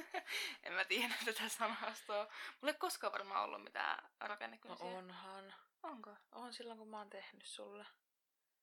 en 0.63 0.73
mä 0.73 0.85
tiedä 0.85 1.13
tätä 1.25 1.49
sanastoa. 1.49 2.27
Mulla 2.61 2.73
ei 2.73 2.79
koskaan 2.79 3.13
varmaan 3.13 3.43
ollut 3.43 3.63
mitään 3.63 4.09
rakennekynsiä. 4.19 4.87
No 4.87 4.97
onhan. 4.97 5.53
Onko? 5.83 6.15
On 6.31 6.53
silloin, 6.53 6.79
kun 6.79 6.89
mä 6.89 6.97
oon 6.97 7.09
tehnyt 7.09 7.45
sulle. 7.45 7.85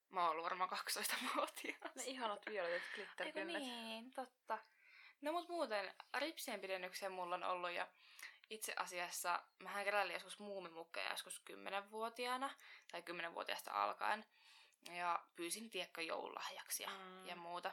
Mä 0.09 0.21
oon 0.21 0.31
ollut 0.31 0.43
varmaan 0.43 0.69
12-vuotias. 0.69 1.95
Ne 1.95 2.03
ihanat 2.03 2.45
violetit 2.49 2.83
glitterkynnet. 2.95 3.55
Eikö 3.55 3.59
niin, 3.59 4.13
totta. 4.13 4.57
No 5.21 5.31
mut 5.31 5.49
muuten, 5.49 5.93
ripsien 6.17 6.61
pidennyksiä 6.61 7.09
mulla 7.09 7.35
on 7.35 7.43
ollut 7.43 7.71
ja 7.71 7.87
itse 8.49 8.73
asiassa 8.75 9.43
mähän 9.59 9.83
keräilin 9.83 10.13
joskus 10.13 10.39
muumimukkeja 10.39 11.11
joskus 11.11 11.41
10-vuotiaana 11.49 12.49
tai 12.91 13.01
10-vuotiaasta 13.01 13.83
alkaen. 13.83 14.25
Ja 14.91 15.23
pyysin 15.35 15.69
tiekkä 15.69 16.01
joululahjaksi 16.01 16.83
ja, 16.83 16.89
mm. 16.89 17.25
ja 17.25 17.35
muuta. 17.35 17.71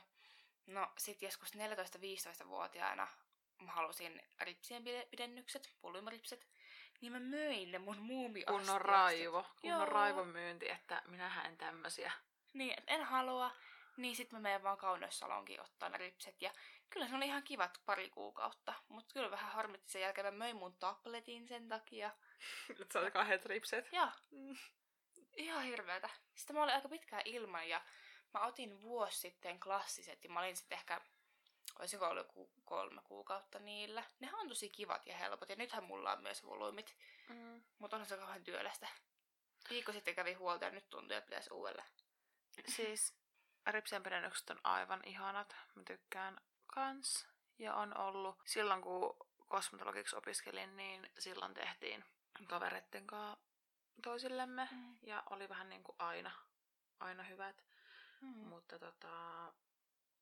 No 0.66 0.92
sit 0.98 1.22
joskus 1.22 1.54
14-15-vuotiaana 1.54 3.08
mä 3.58 3.72
halusin 3.72 4.22
ripsien 4.40 4.84
pidennykset, 5.10 5.74
pulymripset, 5.80 6.46
niin 7.00 7.12
mä 7.12 7.20
möin 7.20 7.72
ne 7.72 7.78
mun 7.78 7.98
muumi 7.98 8.44
Kunnon 8.44 8.80
raivo. 8.80 9.46
Kunnon 9.60 9.88
raivon 9.88 10.28
myynti, 10.28 10.70
että 10.70 11.02
minähän 11.06 11.46
en 11.46 11.56
tämmösiä. 11.56 12.12
Niin, 12.52 12.74
en 12.86 13.04
halua. 13.04 13.50
Niin 13.96 14.16
sit 14.16 14.32
mä 14.32 14.38
menen 14.38 14.62
vaan 14.62 14.78
kauneussalonkin 14.78 15.60
ottaa 15.60 15.88
ne 15.88 15.98
ripset. 15.98 16.42
Ja 16.42 16.50
kyllä 16.90 17.08
se 17.08 17.16
oli 17.16 17.26
ihan 17.26 17.42
kivat 17.42 17.80
pari 17.86 18.10
kuukautta. 18.10 18.74
Mutta 18.88 19.12
kyllä 19.12 19.30
vähän 19.30 19.52
harmitti 19.52 19.92
sen 19.92 20.02
jälkeen. 20.02 20.26
Mä 20.26 20.30
möin 20.30 20.56
mun 20.56 20.76
tabletin 20.76 21.48
sen 21.48 21.68
takia. 21.68 22.10
Että 22.80 23.00
sä 23.00 23.10
kahdet 23.10 23.46
ripset? 23.46 23.88
Joo. 23.92 24.08
Mm. 24.30 24.56
Ihan 25.36 25.62
hirveetä. 25.62 26.08
Sitten 26.34 26.56
mä 26.56 26.62
olin 26.62 26.74
aika 26.74 26.88
pitkään 26.88 27.22
ilman 27.24 27.68
ja 27.68 27.80
mä 28.34 28.46
otin 28.46 28.82
vuosi 28.82 29.18
sitten 29.18 29.60
klassiset 29.60 30.24
ja 30.24 30.30
mä 30.30 30.40
olin 30.40 30.56
sitten 30.56 30.78
ehkä, 30.78 31.00
olisinko 31.78 32.06
ollut 32.08 32.26
joku 32.26 32.50
kolme 32.64 33.02
kuukautta 33.02 33.58
niillä. 33.58 34.04
Ne 34.20 34.34
on 34.34 34.48
tosi 34.48 34.68
kivat 34.70 35.06
ja 35.06 35.16
helpot 35.16 35.48
ja 35.48 35.56
nythän 35.56 35.84
mulla 35.84 36.12
on 36.12 36.22
myös 36.22 36.44
volyymit. 36.44 36.96
Mm. 37.28 37.64
Mutta 37.78 37.96
onhan 37.96 38.08
se 38.08 38.16
kauhean 38.16 38.44
työlästä. 38.44 38.88
Viikko 39.70 39.92
sitten 39.92 40.14
kävi 40.14 40.34
huolta 40.34 40.64
ja 40.64 40.70
nyt 40.70 40.90
tuntuu, 40.90 41.16
että 41.16 41.26
pitäisi 41.26 41.52
uudelleen. 41.52 41.88
Siis 42.68 43.14
ripsien 43.66 44.02
pidennykset 44.02 44.50
on 44.50 44.60
aivan 44.64 45.00
ihanat. 45.04 45.56
Mä 45.74 45.82
tykkään 45.82 46.40
kans. 46.66 47.28
Ja 47.58 47.74
on 47.74 47.96
ollut 47.96 48.36
silloin, 48.44 48.82
kun 48.82 49.16
kosmetologiksi 49.48 50.16
opiskelin, 50.16 50.76
niin 50.76 51.10
silloin 51.18 51.54
tehtiin 51.54 52.04
kavereitten 52.48 53.06
kanssa 53.06 53.46
toisillemme. 54.02 54.68
Mm. 54.70 54.96
Ja 55.02 55.22
oli 55.30 55.48
vähän 55.48 55.68
niin 55.68 55.82
kuin 55.82 55.96
aina, 55.98 56.30
aina 57.00 57.22
hyvät. 57.22 57.64
Mm. 58.20 58.28
Mutta 58.28 58.78
tota, 58.78 59.12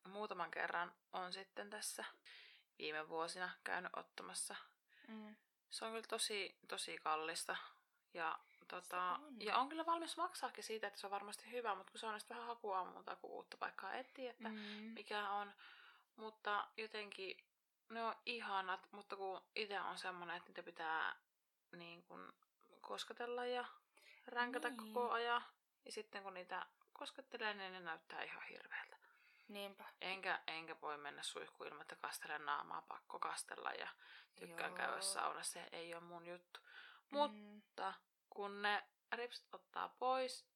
muutaman 0.08 0.50
kerran 0.50 0.92
on 1.12 1.32
sitten 1.32 1.70
tässä 1.70 2.04
viime 2.78 3.08
vuosina 3.08 3.50
käynyt 3.64 3.92
ottamassa. 3.96 4.56
Mm. 5.08 5.36
Se 5.70 5.84
on 5.84 5.90
kyllä 5.90 6.06
tosi, 6.08 6.58
tosi 6.68 6.98
kallista. 6.98 7.56
Ja, 8.14 8.38
tota, 8.68 9.02
on. 9.02 9.40
ja 9.40 9.56
on 9.56 9.68
kyllä 9.68 9.86
valmis 9.86 10.16
maksaakin 10.16 10.64
siitä, 10.64 10.86
että 10.86 11.00
se 11.00 11.06
on 11.06 11.10
varmasti 11.10 11.50
hyvä, 11.50 11.74
mutta 11.74 11.90
kun 11.90 12.00
se 12.00 12.06
on 12.06 12.20
sitten 12.20 12.36
vähän 12.36 12.48
hakua 12.48 12.84
muuta 12.84 13.16
kuin 13.16 13.30
uutta 13.30 13.56
paikkaa 13.56 13.94
etsiä, 13.94 14.30
että 14.30 14.48
mm. 14.48 14.56
mikä 14.94 15.30
on. 15.30 15.52
Mutta 16.16 16.68
jotenkin 16.76 17.44
ne 17.90 18.02
on 18.04 18.14
ihanat, 18.26 18.88
mutta 18.92 19.16
kun 19.16 19.42
itse 19.56 19.80
on 19.80 19.98
semmonen, 19.98 20.36
että 20.36 20.48
niitä 20.48 20.62
pitää 20.62 21.16
niin 21.72 22.02
kun 22.02 22.32
kosketella 22.80 23.46
ja 23.46 23.64
ränkätä 24.26 24.68
niin. 24.68 24.92
koko 24.92 25.10
ajan. 25.10 25.42
Ja 25.84 25.92
sitten 25.92 26.22
kun 26.22 26.34
niitä 26.34 26.66
koskettelee, 26.94 27.54
niin 27.54 27.72
ne 27.72 27.80
näyttää 27.80 28.22
ihan 28.22 28.42
hirveältä. 28.42 28.96
Niinpä. 29.48 29.84
Enkä, 30.00 30.40
enkä 30.46 30.80
voi 30.80 30.98
mennä 30.98 31.22
suihkuun 31.22 31.68
ilman, 31.68 31.82
että 31.82 31.96
kastelen 31.96 32.44
naamaa, 32.44 32.82
pakko 32.82 33.18
kastella 33.18 33.70
ja 33.72 33.88
tykkään 34.34 34.70
Joo. 34.70 34.76
käydä 34.76 35.00
saunassa, 35.00 35.52
se 35.52 35.68
ei 35.72 35.94
ole 35.94 36.02
mun 36.02 36.26
juttu. 36.26 36.60
Mm. 36.60 37.18
Mutta 37.18 37.94
kun 38.30 38.62
ne 38.62 38.84
ripsit 39.12 39.54
ottaa 39.54 39.88
pois, 39.88 40.46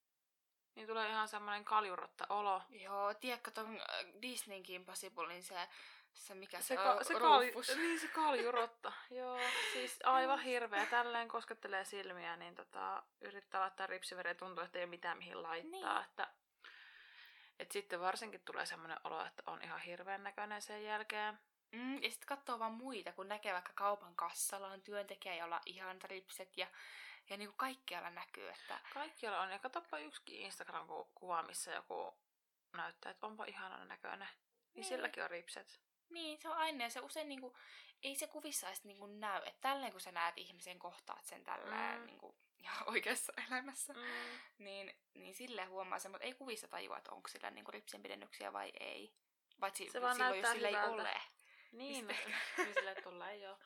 niin 0.74 0.86
tulee 0.86 1.08
ihan 1.08 1.28
semmoinen 1.28 1.64
kaljurotta 1.64 2.26
olo. 2.28 2.62
Joo, 2.68 3.14
tiedätkö 3.14 3.50
ton 3.50 3.76
äh, 3.76 4.22
Disneynkin 4.22 4.84
Possiblein 4.84 5.42
se 5.42 5.68
se 6.18 6.34
mikä 6.34 6.60
se, 6.60 6.66
se 6.66 6.76
ka- 6.76 7.04
se, 7.04 7.14
kalju, 7.14 7.62
niin 7.76 8.00
se 8.00 8.08
kaljurotta. 8.08 8.92
Joo, 9.10 9.38
siis 9.72 9.98
aivan 10.04 10.40
hirveä. 10.40 10.86
Tälleen 10.86 11.28
koskettelee 11.28 11.84
silmiä, 11.84 12.36
niin 12.36 12.54
tota, 12.54 13.02
yrittää 13.20 13.60
laittaa 13.60 13.86
ripsiveren 13.86 14.36
tuntuu, 14.36 14.64
että 14.64 14.78
ei 14.78 14.84
ole 14.84 14.90
mitään 14.90 15.18
mihin 15.18 15.42
laittaa. 15.42 15.94
Niin. 15.98 16.04
Että, 16.04 16.28
et 17.58 17.72
sitten 17.72 18.00
varsinkin 18.00 18.40
tulee 18.44 18.66
semmoinen 18.66 18.98
olo, 19.04 19.26
että 19.26 19.42
on 19.46 19.62
ihan 19.62 19.80
hirveän 19.80 20.22
näköinen 20.22 20.62
sen 20.62 20.84
jälkeen. 20.84 21.38
Mm, 21.72 22.02
ja 22.02 22.10
sitten 22.10 22.26
katsoo 22.26 22.58
vaan 22.58 22.72
muita, 22.72 23.12
kun 23.12 23.28
näkee 23.28 23.52
vaikka 23.52 23.72
kaupan 23.74 24.14
kassalla 24.14 24.68
on 24.68 24.82
työntekijä, 24.82 25.34
jolla 25.34 25.56
on 25.56 25.62
ihan 25.66 26.02
ripset 26.02 26.56
ja, 26.56 26.66
ja 27.30 27.36
niin 27.36 27.48
kuin 27.48 27.58
kaikkialla 27.58 28.10
näkyy. 28.10 28.48
Että... 28.48 28.80
Kaikkialla 28.94 29.40
on. 29.40 29.50
Ja 29.50 29.58
katsoppa 29.58 29.98
yksikin 29.98 30.40
Instagram-kuva, 30.40 31.42
missä 31.42 31.72
joku 31.72 32.18
näyttää, 32.76 33.10
että 33.10 33.26
onpa 33.26 33.44
ihanan 33.44 33.88
näköinen. 33.88 34.28
Niin, 34.28 34.74
niin 34.74 34.84
silläkin 34.84 35.24
on 35.24 35.30
ripset. 35.30 35.80
Niin, 36.10 36.40
se 36.40 36.48
on 36.48 36.56
aina 36.56 36.84
ja 36.84 36.90
se 36.90 37.00
usein 37.00 37.28
niinku, 37.28 37.56
ei 38.02 38.14
se 38.14 38.26
kuvissa 38.26 38.66
edes 38.66 38.84
niinku 38.84 39.06
näy. 39.06 39.42
Että 39.46 39.60
tälleen 39.60 39.92
kun 39.92 40.00
sä 40.00 40.12
näet 40.12 40.38
ihmisen 40.38 40.78
kohtaat 40.78 41.24
sen 41.24 41.44
tälleen 41.44 42.00
mm. 42.00 42.06
niinku, 42.06 42.36
ihan 42.58 42.88
oikeassa 42.92 43.32
elämässä, 43.48 43.92
mm. 43.92 44.00
niin, 44.58 44.96
niin 45.14 45.34
silleen 45.34 45.68
huomaa 45.68 45.98
sen, 45.98 46.10
mutta 46.10 46.26
ei 46.26 46.34
kuvissa 46.34 46.68
tajua, 46.68 46.98
että 46.98 47.12
onko 47.12 47.28
sillä 47.28 47.50
niinku 47.50 47.70
ripsien 47.70 48.02
pidennyksiä 48.02 48.52
vai 48.52 48.72
ei. 48.80 49.14
Paitsi 49.60 49.90
se 49.90 50.00
vaan 50.00 50.16
silloin, 50.16 50.40
jos 50.40 50.50
sillä 50.50 50.68
ei 50.68 50.88
ole. 50.88 51.20
Niin, 51.72 52.06
niin 52.06 52.74
sille 52.74 52.94
tulee 52.94 53.36
jo. 53.36 53.58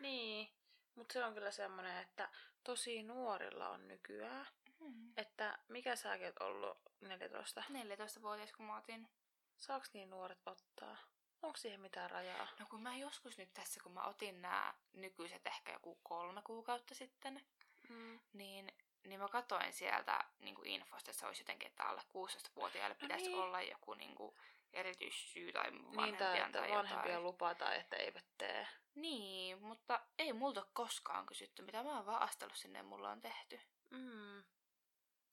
Niin, 0.00 0.48
mutta 0.94 1.12
se 1.12 1.24
on 1.24 1.34
kyllä 1.34 1.50
semmoinen, 1.50 2.02
että 2.02 2.28
tosi 2.64 3.02
nuorilla 3.02 3.68
on 3.68 3.88
nykyään. 3.88 4.46
Mm. 4.80 5.12
Että 5.16 5.58
mikä 5.68 5.96
säkin 5.96 6.26
oot 6.26 6.38
ollut 6.38 6.78
14? 7.00 7.64
14-vuotias 7.70 8.52
kun 8.52 8.66
mä 8.66 8.76
otin. 8.76 9.08
Saaks 9.56 9.92
niin 9.92 10.10
nuoret 10.10 10.46
ottaa? 10.46 10.96
Onko 11.44 11.56
siihen 11.56 11.80
mitään 11.80 12.10
rajaa? 12.10 12.48
No 12.58 12.66
kun 12.70 12.82
mä 12.82 12.96
joskus 12.96 13.38
nyt 13.38 13.54
tässä, 13.54 13.80
kun 13.82 13.92
mä 13.92 14.02
otin 14.02 14.42
nämä 14.42 14.74
nykyiset 14.92 15.46
ehkä 15.46 15.72
joku 15.72 15.98
kolme 16.02 16.42
kuukautta 16.42 16.94
sitten, 16.94 17.42
mm. 17.88 18.20
niin, 18.32 18.72
niin 19.06 19.20
mä 19.20 19.28
katoin 19.28 19.72
sieltä 19.72 20.24
niin 20.40 20.54
kuin 20.54 20.66
infosta, 20.66 21.10
että 21.10 21.20
se 21.20 21.26
olisi 21.26 21.42
jotenkin, 21.42 21.68
että 21.68 21.84
alle 21.84 22.00
16-vuotiaille 22.00 22.94
pitäisi 22.94 23.26
niin. 23.26 23.38
olla 23.38 23.62
joku 23.62 23.94
niin 23.94 24.14
kuin, 24.14 24.34
erityissyy 24.72 25.52
tai 25.52 25.72
vanhempien 25.72 26.32
niin, 26.32 26.52
tai, 26.52 26.68
tai 26.68 26.70
vanhempia 26.70 27.20
lupaa 27.20 27.54
tai 27.54 27.78
että 27.78 27.96
eivät 27.96 28.24
tee. 28.38 28.66
Niin, 28.94 29.62
mutta 29.62 30.00
ei 30.18 30.32
multa 30.32 30.66
koskaan 30.72 31.26
kysytty, 31.26 31.62
mitä 31.62 31.82
mä 31.82 31.96
oon 31.96 32.06
vaan 32.06 32.22
astellut 32.22 32.56
sinne 32.56 32.82
mulla 32.82 33.10
on 33.10 33.20
tehty. 33.20 33.60
Mm. 33.90 34.44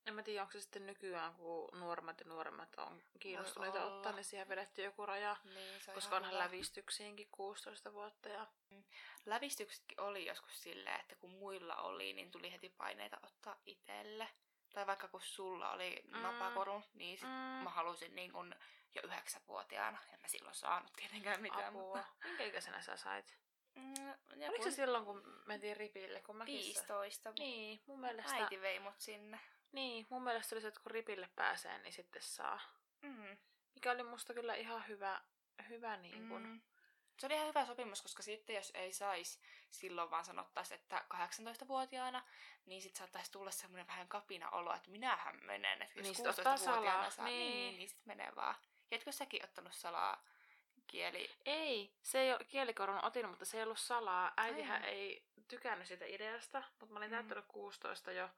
En 0.05 0.13
mä 0.13 0.23
tiedä, 0.23 0.41
onko 0.41 0.51
se 0.51 0.61
sitten 0.61 0.85
nykyään, 0.85 1.33
kun 1.35 1.69
nuoremmat 1.79 2.19
ja 2.19 2.25
nuoremmat 2.25 2.75
on 2.77 3.03
kiinnostuneita 3.19 3.85
ottaa, 3.85 4.11
niin 4.11 4.23
siihen 4.25 4.49
vedetty 4.49 4.83
joku 4.83 5.05
raja. 5.05 5.35
Niin, 5.43 5.81
se 5.81 5.91
on 5.91 5.95
koska 5.95 6.15
onhan 6.15 6.37
lävistyksiinkin 6.37 7.27
16 7.31 7.93
vuotta. 7.93 8.29
Ja... 8.29 8.47
Mm. 8.69 8.83
Lävistyksetkin 9.25 9.99
oli 10.01 10.25
joskus 10.25 10.63
silleen, 10.63 10.99
että 10.99 11.15
kun 11.15 11.29
muilla 11.29 11.75
oli, 11.75 12.13
niin 12.13 12.31
tuli 12.31 12.51
heti 12.51 12.69
paineita 12.69 13.17
ottaa 13.23 13.55
itselle. 13.65 14.29
Tai 14.73 14.87
vaikka 14.87 15.07
kun 15.07 15.21
sulla 15.21 15.71
oli 15.71 16.01
Mm. 16.03 16.21
napakoru, 16.21 16.83
niin 16.93 17.17
sit 17.17 17.27
Mm. 17.27 17.63
mä 17.63 17.69
halusin 17.69 18.15
niin 18.15 18.31
kun 18.31 18.55
jo 18.95 19.01
yhdeksänvuotiaana. 19.03 19.97
En 20.13 20.21
mä 20.21 20.27
silloin 20.27 20.55
saanut 20.55 20.93
tietenkään 20.93 21.41
mitään. 21.41 21.65
Apua. 21.65 21.81
Mutta... 21.81 22.05
Minkä 22.23 22.43
ikäisenä 22.43 22.81
sä 22.81 22.97
sait? 22.97 23.37
Mm, 23.75 23.93
Oliko 24.49 24.63
se 24.63 24.71
silloin, 24.71 25.05
kun 25.05 25.41
mentiin 25.45 25.77
ripille, 25.77 26.21
kun 26.21 26.35
mäkin 26.37 26.55
sain? 26.55 26.65
15. 26.65 27.33
Niin, 27.39 27.81
mun 27.85 27.99
mielestä, 27.99 28.31
Äiti 28.35 28.61
vei 28.61 28.79
mut 28.79 28.99
sinne. 28.99 29.39
niin, 29.71 30.07
mun 30.09 30.23
mielestä 30.23 30.55
oli 30.55 30.61
se, 30.61 30.67
että 30.67 30.79
kun 30.79 30.91
ripille 30.91 31.29
pääsee, 31.35 31.77
niin 31.79 31.93
sitten 31.93 32.21
saa. 32.21 32.59
Mm. 33.01 33.37
Mikä 33.75 33.91
oli 33.91 34.03
musta 34.03 34.33
kyllä 34.33 34.55
ihan 34.55 34.87
hyvä, 34.87 35.21
hyvä 35.69 35.97
niin 35.97 36.29
kun, 36.29 36.41
Mm. 36.43 36.61
Se 37.19 37.27
oli 37.27 37.33
ihan 37.35 37.47
hyvä 37.47 37.65
sopimus, 37.65 38.01
koska 38.01 38.23
sitten 38.23 38.55
jos 38.55 38.71
ei 38.73 38.93
saisi 38.93 39.39
silloin 39.69 40.11
vaan 40.11 40.25
sanottaisi, 40.25 40.73
että 40.73 41.05
18-vuotiaana, 41.13 42.23
niin 42.65 42.81
sitten 42.81 42.99
saattaisi 42.99 43.31
tulla 43.31 43.51
semmoinen 43.51 43.87
vähän 43.87 44.07
kapina 44.07 44.49
olo, 44.49 44.73
että 44.73 44.91
minähän 44.91 45.39
menen. 45.45 45.81
Että 45.81 45.99
jos 45.99 46.03
Niin 46.03 46.15
sit 46.15 46.27
ottaa 46.27 46.55
16-vuotiaana 46.55 46.91
salaa, 46.91 47.09
saa, 47.09 47.25
niin. 47.25 47.39
niin, 47.39 47.53
niin, 47.53 47.77
niin 47.77 47.89
sitten 47.89 48.07
menee 48.07 48.31
vaan. 48.35 48.55
Ja 48.91 48.95
etkö 48.97 49.11
säkin 49.11 49.43
ottanut 49.43 49.73
salaa 49.73 50.23
kieli? 50.91 51.31
Ei, 51.45 51.93
se 52.01 52.19
ei 52.19 52.31
ole 52.33 52.43
kielikorun 52.43 53.03
otin, 53.05 53.29
mutta 53.29 53.45
se 53.45 53.57
ei 53.57 53.63
ollut 53.63 53.79
salaa. 53.79 54.33
Äitihän 54.37 54.81
Ai. 54.83 54.89
ei 54.89 55.23
tykännyt 55.47 55.87
sitä 55.87 56.05
ideasta, 56.05 56.63
mutta 56.79 56.93
mä 56.93 56.99
olin 56.99 57.09
Mm. 57.09 57.15
täyttänyt 57.15 57.45
16 57.47 58.11
jo. 58.11 58.29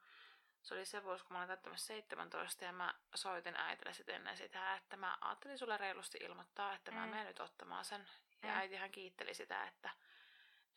Se 0.62 0.74
oli 0.74 0.86
se 0.86 1.04
vuosi, 1.04 1.24
kun 1.26 1.34
mä 1.34 1.38
olin 1.40 1.48
täyttänyt 1.48 1.80
17 1.80 2.66
ja 2.66 2.72
mä 2.74 2.94
soitin 3.16 3.56
äitille 3.56 3.94
sitten 3.94 4.16
ennen 4.16 4.38
sitä, 4.38 4.76
että 4.76 4.98
mä 4.98 5.18
ajattelin 5.22 5.58
sulle 5.58 5.78
reilusti 5.78 6.18
ilmoittaa, 6.22 6.74
että 6.76 6.92
mä 6.92 7.06
Mm. 7.06 7.10
menen 7.10 7.28
nyt 7.28 7.40
ottamaan 7.40 7.86
sen. 7.86 8.08
Ja 8.44 8.50
Mm. 8.50 8.56
äitihän 8.58 8.92
kiitteli 8.92 9.34
sitä, 9.34 9.68
että, 9.68 9.90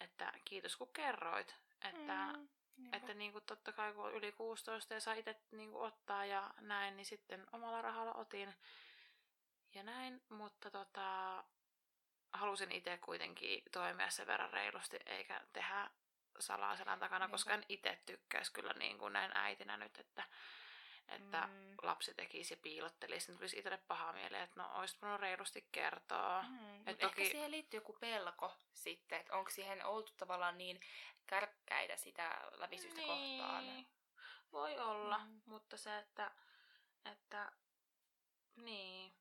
että 0.00 0.32
kiitos 0.44 0.76
kun 0.76 0.92
kerroit, 0.92 1.54
että, 1.82 2.32
Mm. 2.36 2.48
Niinpä. 2.76 2.96
että 2.96 3.14
niin 3.14 3.32
kuin 3.32 3.44
totta 3.44 3.72
kai 3.72 3.92
kun 3.92 4.12
yli 4.14 4.32
16 4.32 4.94
ja 4.94 5.00
saa 5.00 5.14
itse 5.14 5.36
niin 5.50 5.70
kuin 5.72 5.86
ottaa 5.86 6.24
ja 6.24 6.50
näin, 6.60 6.96
niin 6.96 7.06
sitten 7.06 7.46
omalla 7.52 7.82
rahalla 7.82 8.14
otin 8.14 8.54
ja 9.74 9.82
näin, 9.82 10.22
mutta 10.28 10.70
tota, 10.70 11.44
halusin 12.36 12.72
itse 12.72 12.98
kuitenkin 12.98 13.62
toimia 13.72 14.10
sen 14.10 14.26
verran 14.26 14.52
reilusti 14.52 14.98
eikä 15.06 15.40
tehdä 15.52 15.90
salaa 16.38 16.76
selän 16.76 16.98
takana, 16.98 17.28
koska 17.28 17.54
en 17.54 17.64
itse 17.68 17.98
tykkäisi 18.06 18.52
kyllä 18.52 18.72
niin 18.72 18.98
kuin 18.98 19.12
näin 19.12 19.30
äitinä 19.36 19.76
nyt, 19.76 19.98
että, 19.98 20.24
että 21.08 21.46
Mm. 21.46 21.74
lapsi 21.82 22.14
tekisi 22.14 22.54
ja 22.54 22.58
piilottelisi, 22.62 23.28
niin 23.28 23.38
tulisi 23.38 23.56
itselle 23.58 23.78
paha 23.88 24.12
mieleen, 24.12 24.42
että 24.42 24.60
no 24.62 24.70
olisit 24.74 25.02
voinut 25.02 25.20
reilusti 25.20 25.68
kertoa. 25.72 26.42
Mm, 26.42 26.88
Et 26.88 26.98
toki- 26.98 27.22
Ehkä 27.22 27.32
siihen 27.32 27.50
liittyy 27.50 27.78
joku 27.78 27.92
pelko 28.00 28.52
sitten, 28.74 29.20
että 29.20 29.36
onko 29.36 29.50
siihen 29.50 29.84
oltu 29.86 30.12
tavallaan 30.16 30.58
niin 30.58 30.80
kärkkäitä 31.26 31.96
sitä 31.96 32.40
lävistystä 32.52 33.00
kohtaan. 33.00 33.64
Voi 34.52 34.78
olla, 34.78 35.18
Mm. 35.18 35.40
mutta 35.46 35.76
se, 35.76 35.98
että, 35.98 36.30
että 37.12 37.52
niin, 38.56 39.12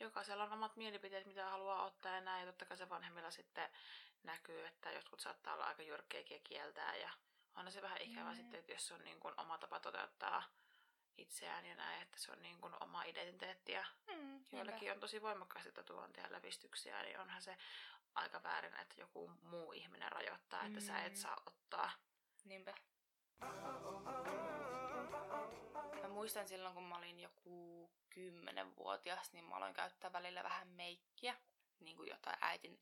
jokaisella 0.00 0.44
on 0.44 0.52
omat 0.52 0.76
mielipiteet, 0.76 1.26
mitä 1.26 1.50
haluaa 1.50 1.84
ottaa 1.84 2.14
ja 2.14 2.20
näin. 2.20 2.40
Ja 2.40 2.46
totta 2.46 2.64
kai 2.64 2.76
se 2.76 2.88
vanhemmilla 2.88 3.30
sitten 3.30 3.70
näkyy, 4.22 4.66
että 4.66 4.90
jotkut 4.92 5.20
saattaa 5.20 5.54
olla 5.54 5.64
aika 5.64 5.82
jyrkkeiäkin 5.82 6.34
ja 6.34 6.40
kieltää. 6.44 6.96
Ja 6.96 7.10
on 7.54 7.72
se 7.72 7.82
vähän 7.82 8.02
ikävä 8.02 8.30
Mm. 8.30 8.36
sitten, 8.36 8.60
että 8.60 8.72
jos 8.72 8.88
se 8.88 8.94
on 8.94 9.04
niin 9.04 9.20
kuin 9.20 9.34
oma 9.36 9.58
tapa 9.58 9.80
toteuttaa 9.80 10.42
itseään 11.18 11.66
ja 11.66 11.74
näin, 11.74 12.02
että 12.02 12.18
se 12.18 12.32
on 12.32 12.42
niin 12.42 12.60
kuin 12.60 12.74
oma 12.80 13.02
identiteetti 13.02 13.72
ja 13.72 13.84
Mm, 14.16 14.44
joillakin 14.52 14.92
on 14.92 15.00
tosi 15.00 15.22
voimakkaasti 15.22 15.72
tatuointia 15.72 16.22
ja 16.24 16.32
lävistyksiä, 16.32 17.02
niin 17.02 17.20
onhan 17.20 17.42
se 17.42 17.56
aika 18.14 18.42
väärin, 18.42 18.74
että 18.76 19.00
joku 19.00 19.28
muu 19.42 19.72
ihminen 19.72 20.12
rajoittaa, 20.12 20.64
että 20.64 20.80
sä 20.80 20.98
et 21.04 21.12
Mm. 21.12 21.16
saa 21.16 21.42
ottaa. 21.46 21.90
Niinpä. 22.44 22.74
Mä 23.40 23.48
muistan 26.10 26.48
silloin, 26.48 26.74
kun 26.74 26.84
mä 26.84 26.96
olin 26.98 27.20
joku 27.20 27.90
kymmenenvuotias, 28.10 29.32
niin 29.32 29.44
mä 29.44 29.56
aloin 29.56 29.74
käyttää 29.74 30.12
välillä 30.12 30.42
vähän 30.42 30.68
meikkiä. 30.68 31.34
Niin 31.80 31.96
kuin 31.96 32.08
jotain 32.08 32.36
äitin 32.40 32.80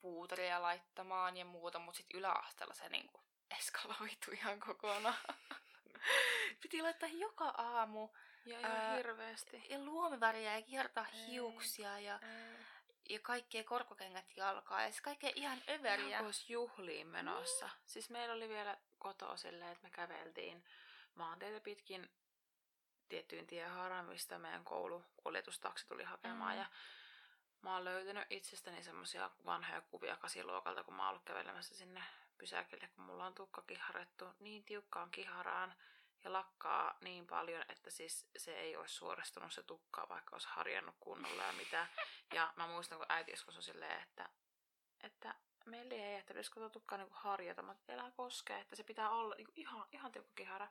puuteria 0.00 0.62
laittamaan 0.62 1.36
ja 1.36 1.44
muuta, 1.44 1.78
mutta 1.78 1.98
sitten 1.98 2.18
yläasteella 2.18 2.74
se 2.74 2.88
niin 2.88 3.08
kuin 3.08 3.24
eskaloitu 3.58 4.30
ihan 4.32 4.60
kokonaan. 4.60 5.18
Piti 6.62 6.82
laittaa 6.82 7.08
joka 7.08 7.44
aamu 7.48 8.08
Ja 8.44 8.58
ihan 8.60 8.72
Ää, 8.72 8.96
hirveästi. 8.96 9.62
ja 9.68 9.78
luomiväriä 9.78 10.54
ja 10.58 10.62
kiertaa 10.62 11.06
Ei. 11.06 11.26
hiuksia 11.26 11.98
ja, 11.98 12.18
Ää. 12.22 12.58
ja 13.08 13.18
kaikkea 13.22 13.64
korkokengät 13.64 14.36
jalkaa 14.36 14.82
ja 14.82 14.90
siis 14.90 15.00
kaikkea 15.00 15.30
ihan 15.34 15.62
överiä. 15.68 16.18
Ihan 16.18 16.32
juhliin 16.48 17.06
menossa. 17.06 17.66
Mm. 17.66 17.72
Siis 17.86 18.10
meillä 18.10 18.34
oli 18.34 18.48
vielä 18.48 18.76
kotoa 18.98 19.36
silleen, 19.36 19.72
että 19.72 19.82
me 19.84 19.90
käveltiin 19.90 20.64
maanteita 21.14 21.60
pitkin 21.60 22.10
tiettyyn 23.10 23.46
tiehaaraan, 23.46 24.06
mistä 24.06 24.38
meidän 24.38 24.64
koulukuljetustaksi 24.64 25.86
tuli 25.86 26.04
hakemaan. 26.04 26.52
Mm. 26.52 26.58
Ja 26.58 26.66
mä 27.62 27.74
oon 27.74 27.84
löytänyt 27.84 28.26
itsestäni 28.30 28.82
semmosia 28.82 29.30
vanhoja 29.44 29.80
kuvia 29.80 30.16
kasiluokalta, 30.16 30.84
kun 30.84 30.94
mä 30.94 31.02
oon 31.02 31.10
ollut 31.10 31.24
kävelemässä 31.24 31.74
sinne 31.74 32.02
pysäkille, 32.38 32.88
kun 32.88 33.04
mulla 33.04 33.26
on 33.26 33.34
tukka 33.34 33.62
kiharettu 33.62 34.28
niin 34.40 34.64
tiukkaan 34.64 35.10
kiharaan 35.10 35.74
ja 36.24 36.32
lakkaa 36.32 36.98
niin 37.00 37.26
paljon, 37.26 37.64
että 37.68 37.90
siis 37.90 38.26
se 38.36 38.54
ei 38.54 38.76
olisi 38.76 38.94
suoristunut 38.94 39.52
se 39.52 39.62
tukka, 39.62 40.08
vaikka 40.08 40.34
olisi 40.36 40.48
harjannut 40.50 40.94
kunnolla 41.00 41.42
ja 41.42 41.52
mitä. 41.52 41.86
Ja 42.34 42.52
mä 42.56 42.66
muistan, 42.66 42.98
kun 42.98 43.06
äiti 43.08 43.30
joskus 43.30 43.56
on 43.56 43.62
silleen, 43.62 44.02
että, 44.02 44.28
että 45.02 45.34
meillä 45.70 45.94
ei, 45.94 46.14
että 46.14 46.34
tuota 46.54 46.70
tukkaa 46.70 46.98
niinku 46.98 47.14
harjata, 47.16 47.62
mutta 47.62 47.92
elää 47.92 48.10
koskee, 48.10 48.60
että 48.60 48.76
se 48.76 48.84
pitää 48.84 49.10
olla 49.10 49.34
niinku 49.34 49.52
ihan, 49.56 49.88
ihan 49.92 50.12
tiukka 50.12 50.32
kihara. 50.34 50.68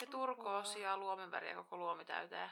Ja 0.00 0.06
turkoosia, 0.06 0.96
luomenväriä 0.96 1.54
koko 1.54 1.76
luomi 1.76 2.04
täyteen. 2.04 2.50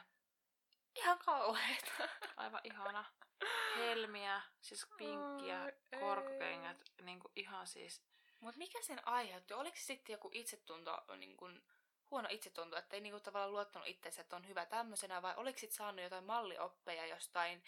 Ihan 0.95 1.19
kauheeta. 1.19 2.09
Aivan 2.37 2.61
ihana. 2.63 3.05
Helmiä, 3.75 4.41
siis 4.61 4.87
pinkkiä, 4.97 5.65
ei. 5.65 5.99
korkokengät, 5.99 6.77
niinku 7.01 7.31
ihan 7.35 7.67
siis... 7.67 8.03
Mutta 8.39 8.57
mikä 8.57 8.81
sen 8.81 9.07
aiheutti? 9.07 9.53
Oliko 9.53 9.75
se 9.77 9.83
sitten 9.83 10.13
joku 10.13 10.29
itsetunto, 10.33 11.03
niin 11.17 11.37
kun, 11.37 11.63
huono 12.11 12.27
itsetunto, 12.31 12.77
että 12.77 12.95
ei 12.95 13.01
niin 13.01 13.13
kun, 13.13 13.21
tavallaan 13.21 13.51
luottanut 13.51 13.87
itseensä, 13.87 14.21
että 14.21 14.35
on 14.35 14.47
hyvä 14.47 14.65
tämmöisenä, 14.65 15.21
vai 15.21 15.33
oliko 15.37 15.59
sitten 15.59 15.77
saanut 15.77 16.03
jotain 16.03 16.25
mallioppeja 16.25 17.05
jostain, 17.05 17.63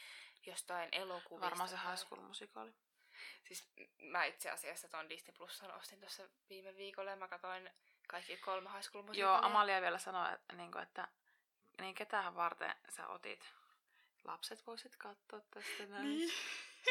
jostain 0.46 0.90
elokuvista? 0.92 1.50
Varmaan 1.50 1.70
se 1.70 1.76
tai- 1.76 1.86
High 1.86 1.98
School. 1.98 2.22
Siis 3.44 3.70
mä 3.98 4.24
itse 4.24 4.50
asiassa 4.50 4.88
tuon 4.88 5.10
Disney 5.10 5.34
Plusan 5.38 5.76
ostin 5.76 6.00
tuossa 6.00 6.24
viime 6.50 6.76
viikolla 6.76 7.12
ja 7.12 7.16
mä 7.16 7.28
katsoin 7.28 7.70
kaikki 8.08 8.38
kolme 8.38 8.70
High 8.70 8.84
School 8.84 9.04
Joo, 9.04 9.08
musikalia. 9.08 9.38
Amalia 9.38 9.82
vielä 9.82 9.98
sanoi, 9.98 10.34
että, 10.34 10.56
niinku, 10.56 10.78
että 10.78 11.08
niin 11.82 11.96
ketähän 11.96 12.36
varten 12.36 12.76
sä 12.90 13.08
otit. 13.08 13.50
Lapset 14.24 14.68
voisit 14.68 14.96
katsoa 14.96 15.42
tästä 15.54 15.86
näin. 15.86 16.04
Niin. 16.04 16.32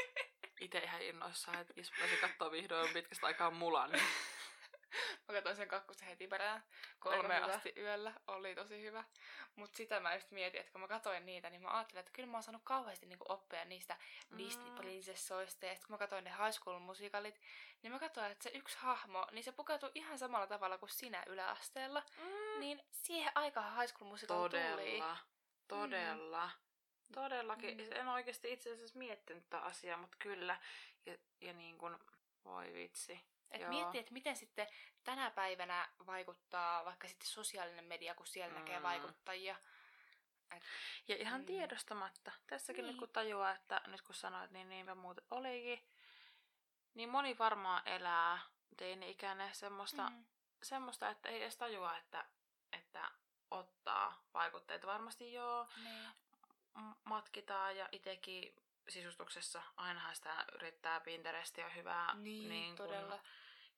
Itse 0.61 0.79
ihan 0.79 1.03
innoissaan, 1.03 1.61
että 1.61 1.73
Isma 1.77 1.97
pääsi 1.99 2.16
katsoa 2.16 2.51
vihdoin 2.51 2.93
pitkästä 2.93 3.27
aikaa 3.27 3.51
mulan. 3.51 3.93
Niin. 3.93 4.05
Mä 5.29 5.35
katsoin 5.35 5.57
sen 5.57 5.69
kakkosen 5.69 6.09
heti 6.09 6.29
perään 6.29 6.62
Hyvä. 7.08 7.54
asti 7.54 7.72
yöllä. 7.76 8.12
Oli 8.26 8.54
tosi 8.54 8.82
hyvä. 8.82 9.04
Mutta 9.56 9.76
sitä 9.76 10.00
mä 10.00 10.14
just 10.14 10.30
mietin, 10.30 10.60
että 10.60 10.72
kun 10.72 10.80
mä 10.80 10.88
katsoin 10.88 11.26
niitä, 11.26 11.50
niin 11.50 11.62
mä 11.62 11.70
ajattelin, 11.76 12.00
että 12.00 12.12
kyllä 12.12 12.28
mä 12.28 12.36
oon 12.36 12.42
saanut 12.42 12.62
kauheasti 12.64 13.06
niinku 13.06 13.24
oppia 13.28 13.64
niistä 13.64 13.96
Mm. 14.30 14.38
Disney-prinsessoista. 14.38 15.66
Ja 15.66 15.74
sit 15.74 15.84
kun 15.84 15.94
mä 15.94 15.98
katsoin 15.98 16.24
ne 16.24 16.30
High 16.30 16.58
School-musikalit, 16.58 17.40
niin 17.82 17.92
mä 17.92 17.98
katsoin, 17.98 18.32
että 18.32 18.42
se 18.42 18.50
yksi 18.54 18.78
hahmo, 18.78 19.26
niin 19.32 19.44
se 19.44 19.52
pukeutui 19.52 19.90
ihan 19.94 20.18
samalla 20.18 20.46
tavalla 20.46 20.78
kuin 20.78 20.90
sinä 20.90 21.22
yläasteella. 21.26 22.02
Mm. 22.18 22.60
Niin 22.60 22.82
siihen 22.92 23.32
aikaan 23.34 23.76
High 23.76 23.92
School-musikalit 23.94 24.50
tuli. 24.50 24.62
Todella. 24.62 25.16
Todella. 25.68 26.50
Todellakin. 27.14 27.78
Mm. 27.78 27.92
En 27.92 28.08
oikeasti 28.08 28.52
itse 28.52 28.72
asiassa 28.72 28.98
miettinyt 28.98 29.50
tätä 29.50 29.64
asiaa, 29.64 29.98
mutta 29.98 30.16
kyllä. 30.20 30.56
Ja, 31.06 31.16
ja 31.40 31.52
niin 31.52 31.78
kuin, 31.78 31.98
voi 32.44 32.72
vitsi. 32.72 33.20
Et 33.50 33.60
Joo. 33.60 33.70
miettii, 33.70 34.00
että 34.00 34.12
miten 34.12 34.36
sitten 34.36 34.66
tänä 35.04 35.30
päivänä 35.30 35.88
vaikuttaa 36.06 36.84
vaikka 36.84 37.08
sitten 37.08 37.28
sosiaalinen 37.28 37.84
media, 37.84 38.14
kun 38.14 38.26
siellä 38.26 38.58
näkee 38.58 38.76
Mm. 38.78 38.82
vaikuttajia. 38.82 39.56
Ja 41.08 41.16
ihan 41.16 41.40
Mm. 41.40 41.46
tiedostamatta. 41.46 42.32
Tässäkin 42.46 42.82
Niin. 42.82 42.90
nyt 42.92 42.98
kun 42.98 43.08
tajuaa, 43.08 43.50
että 43.50 43.80
nyt 43.86 44.02
kun 44.02 44.14
sanoit, 44.14 44.50
niin 44.50 44.68
niinpä 44.68 44.94
muuten 44.94 45.24
olikin. 45.30 45.88
Niin 46.94 47.08
moni 47.08 47.38
varmaan 47.38 47.82
elää 47.88 48.38
teini-ikäinen 48.76 49.54
semmoista, 49.54 50.10
Mm. 50.10 50.24
semmoista, 50.62 51.10
että 51.10 51.28
ei 51.28 51.42
edes 51.42 51.56
tajua, 51.56 51.96
että, 51.96 52.24
että 52.72 53.10
ottaa 53.50 54.22
vaikutteita. 54.34 54.86
Varmasti 54.86 55.32
joo, 55.32 55.66
Niin. 55.84 56.10
matkitaan 57.04 57.76
ja 57.76 57.88
itsekin 57.92 58.54
sisustuksessa 58.90 59.62
ainahan 59.76 60.14
sitä 60.14 60.44
yrittää 60.55 61.00
Pinterestia 61.00 61.68
hyvää 61.68 62.14
Niin, 62.14 62.76
kun 62.76 62.87
todella. 62.87 63.18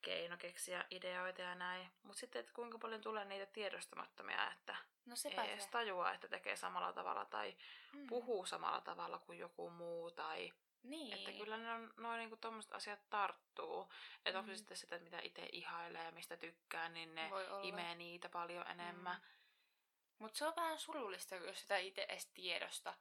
keino 0.01 0.37
keksiä 0.37 0.85
ideoita 0.91 1.41
ja 1.41 1.55
näin. 1.55 1.91
Mutta 2.03 2.19
sitten, 2.19 2.39
että 2.39 2.53
kuinka 2.53 2.77
paljon 2.77 3.01
tulee 3.01 3.25
niitä 3.25 3.45
tiedostamattomia, 3.45 4.51
että 4.51 4.75
No 5.05 5.15
ei 5.43 5.49
edes 5.51 5.63
se. 5.63 5.69
tajua, 5.71 6.13
että 6.13 6.27
tekee 6.27 6.55
samalla 6.55 6.93
tavalla 6.93 7.25
tai 7.25 7.55
Mm. 7.93 8.07
puhuu 8.07 8.45
samalla 8.45 8.81
tavalla 8.81 9.19
kuin 9.19 9.39
joku 9.39 9.69
muu. 9.69 10.11
Tai, 10.11 10.53
Niin. 10.83 11.13
Että 11.13 11.31
kyllä 11.31 11.57
ne 11.57 11.71
on, 11.73 11.93
noin 11.97 12.19
niinku 12.19 12.37
tommoset 12.37 12.73
asiat 12.73 13.09
tarttuu. 13.09 13.93
Että 14.25 14.39
onko 14.39 14.51
Mm. 14.51 14.53
se 14.53 14.57
sitten 14.57 14.77
sitä, 14.77 14.99
mitä 14.99 15.19
itse 15.23 15.49
ihailee 15.51 16.03
ja 16.03 16.11
mistä 16.11 16.37
tykkää, 16.37 16.89
niin 16.89 17.15
ne 17.15 17.29
imee 17.61 17.95
niitä 17.95 18.29
paljon 18.29 18.67
enemmän. 18.67 19.21
Mutta 20.19 20.37
se 20.37 20.45
on 20.45 20.53
vähän 20.55 20.79
surullista, 20.79 21.35
jos 21.35 21.61
sitä 21.61 21.77
itse 21.77 22.05
edes 22.09 22.25
tiedosta. 22.25 22.93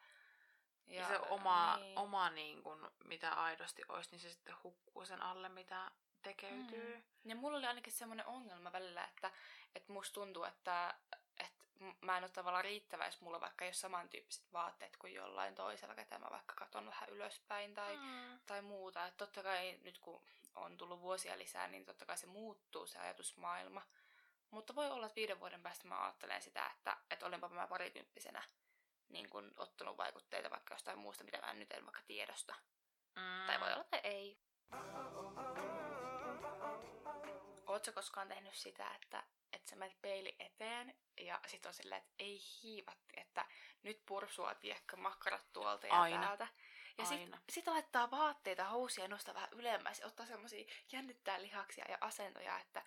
Ja, 0.86 1.00
ja 1.00 1.08
se 1.08 1.18
oma, 1.18 1.76
niin. 1.76 1.98
oma 1.98 2.30
niin 2.30 2.62
kun, 2.62 2.90
mitä 3.04 3.32
aidosti 3.32 3.82
olisi, 3.88 4.10
niin 4.10 4.20
se 4.20 4.30
sitten 4.30 4.54
hukkuu 4.64 5.06
sen 5.06 5.22
alle, 5.22 5.48
mitä 5.48 5.90
tekeytyy. 6.22 6.96
Mm. 6.96 7.30
Ja 7.30 7.36
mulla 7.36 7.58
oli 7.58 7.66
ainakin 7.66 7.92
semmoinen 7.92 8.26
ongelma 8.26 8.72
välillä, 8.72 9.04
että, 9.04 9.30
että 9.74 9.92
musta 9.92 10.14
tuntuu, 10.14 10.44
että, 10.44 10.94
että 11.40 11.64
mä 12.00 12.16
en 12.16 12.24
ole 12.24 12.30
tavallaan 12.30 12.64
riittävä, 12.64 13.06
jos 13.06 13.20
mulla 13.20 13.40
vaikka 13.40 13.64
ei 13.64 13.68
ole 13.68 13.74
samantyyppiset 13.74 14.52
vaatteet 14.52 14.96
kuin 14.96 15.14
jollain 15.14 15.54
toisella, 15.54 15.94
ketä 15.94 16.18
mä 16.18 16.26
vaikka 16.30 16.54
katon 16.54 16.86
vähän 16.86 17.08
ylöspäin 17.08 17.74
tai, 17.74 17.96
mm. 17.96 18.40
tai 18.46 18.62
muuta. 18.62 19.06
Että 19.06 19.18
totta 19.18 19.42
kai 19.42 19.78
nyt 19.82 19.98
kun 19.98 20.22
on 20.54 20.76
tullut 20.76 21.00
vuosia 21.00 21.38
lisää, 21.38 21.68
niin 21.68 21.84
totta 21.84 22.06
kai 22.06 22.18
se 22.18 22.26
muuttuu 22.26 22.86
se 22.86 22.98
ajatusmaailma. 22.98 23.82
Mutta 24.50 24.74
voi 24.74 24.90
olla, 24.90 25.06
että 25.06 25.16
viiden 25.16 25.40
vuoden 25.40 25.62
päästä 25.62 25.88
mä 25.88 26.04
ajattelen 26.04 26.42
sitä, 26.42 26.66
että, 26.66 26.96
että 27.10 27.26
olenpa 27.26 27.48
mä 27.48 27.66
parikymppisenä 27.66 28.42
niin 29.12 29.30
kun, 29.30 29.52
ottanut 29.56 29.96
vaikutteita 29.96 30.50
vaikka 30.50 30.74
jostain 30.74 30.98
muusta, 30.98 31.24
mitä 31.24 31.38
mä 31.38 31.54
nyt 31.54 31.72
en 31.72 31.84
vaikka 31.84 32.02
tiedosta. 32.06 32.54
Mm. 33.16 33.46
Tai 33.46 33.60
voi 33.60 33.72
olla, 33.72 33.82
että 33.82 33.96
ei. 33.98 34.38
Oletko 37.66 37.92
koskaan 37.92 38.28
tehnyt 38.28 38.54
sitä, 38.54 38.94
että, 38.94 39.22
että 39.52 39.70
sä 39.70 39.76
menet 39.76 40.02
peili 40.02 40.36
eteen 40.38 40.94
ja 41.20 41.40
sit 41.46 41.66
on 41.66 41.74
silleen, 41.74 42.02
että 42.02 42.14
ei 42.18 42.40
hiivatti, 42.62 43.20
että 43.20 43.46
nyt 43.82 44.02
pursua, 44.06 44.54
tiekkä 44.54 44.96
makkarat 44.96 45.52
tuolta 45.52 45.86
ja 45.86 46.00
Aina. 46.00 46.22
täältä. 46.22 46.48
Ja 46.98 47.04
sitten 47.04 47.40
sit 47.48 47.66
laittaa 47.66 48.10
vaatteita, 48.10 48.64
housia 48.64 49.04
ja 49.04 49.08
nostaa 49.08 49.34
vähän 49.34 49.48
ylemmäs 49.52 50.00
ja 50.00 50.06
ottaa 50.06 50.26
semmosia, 50.26 50.64
jännittää 50.92 51.42
lihaksia 51.42 51.84
ja 51.88 51.98
asentoja, 52.00 52.58
että, 52.58 52.82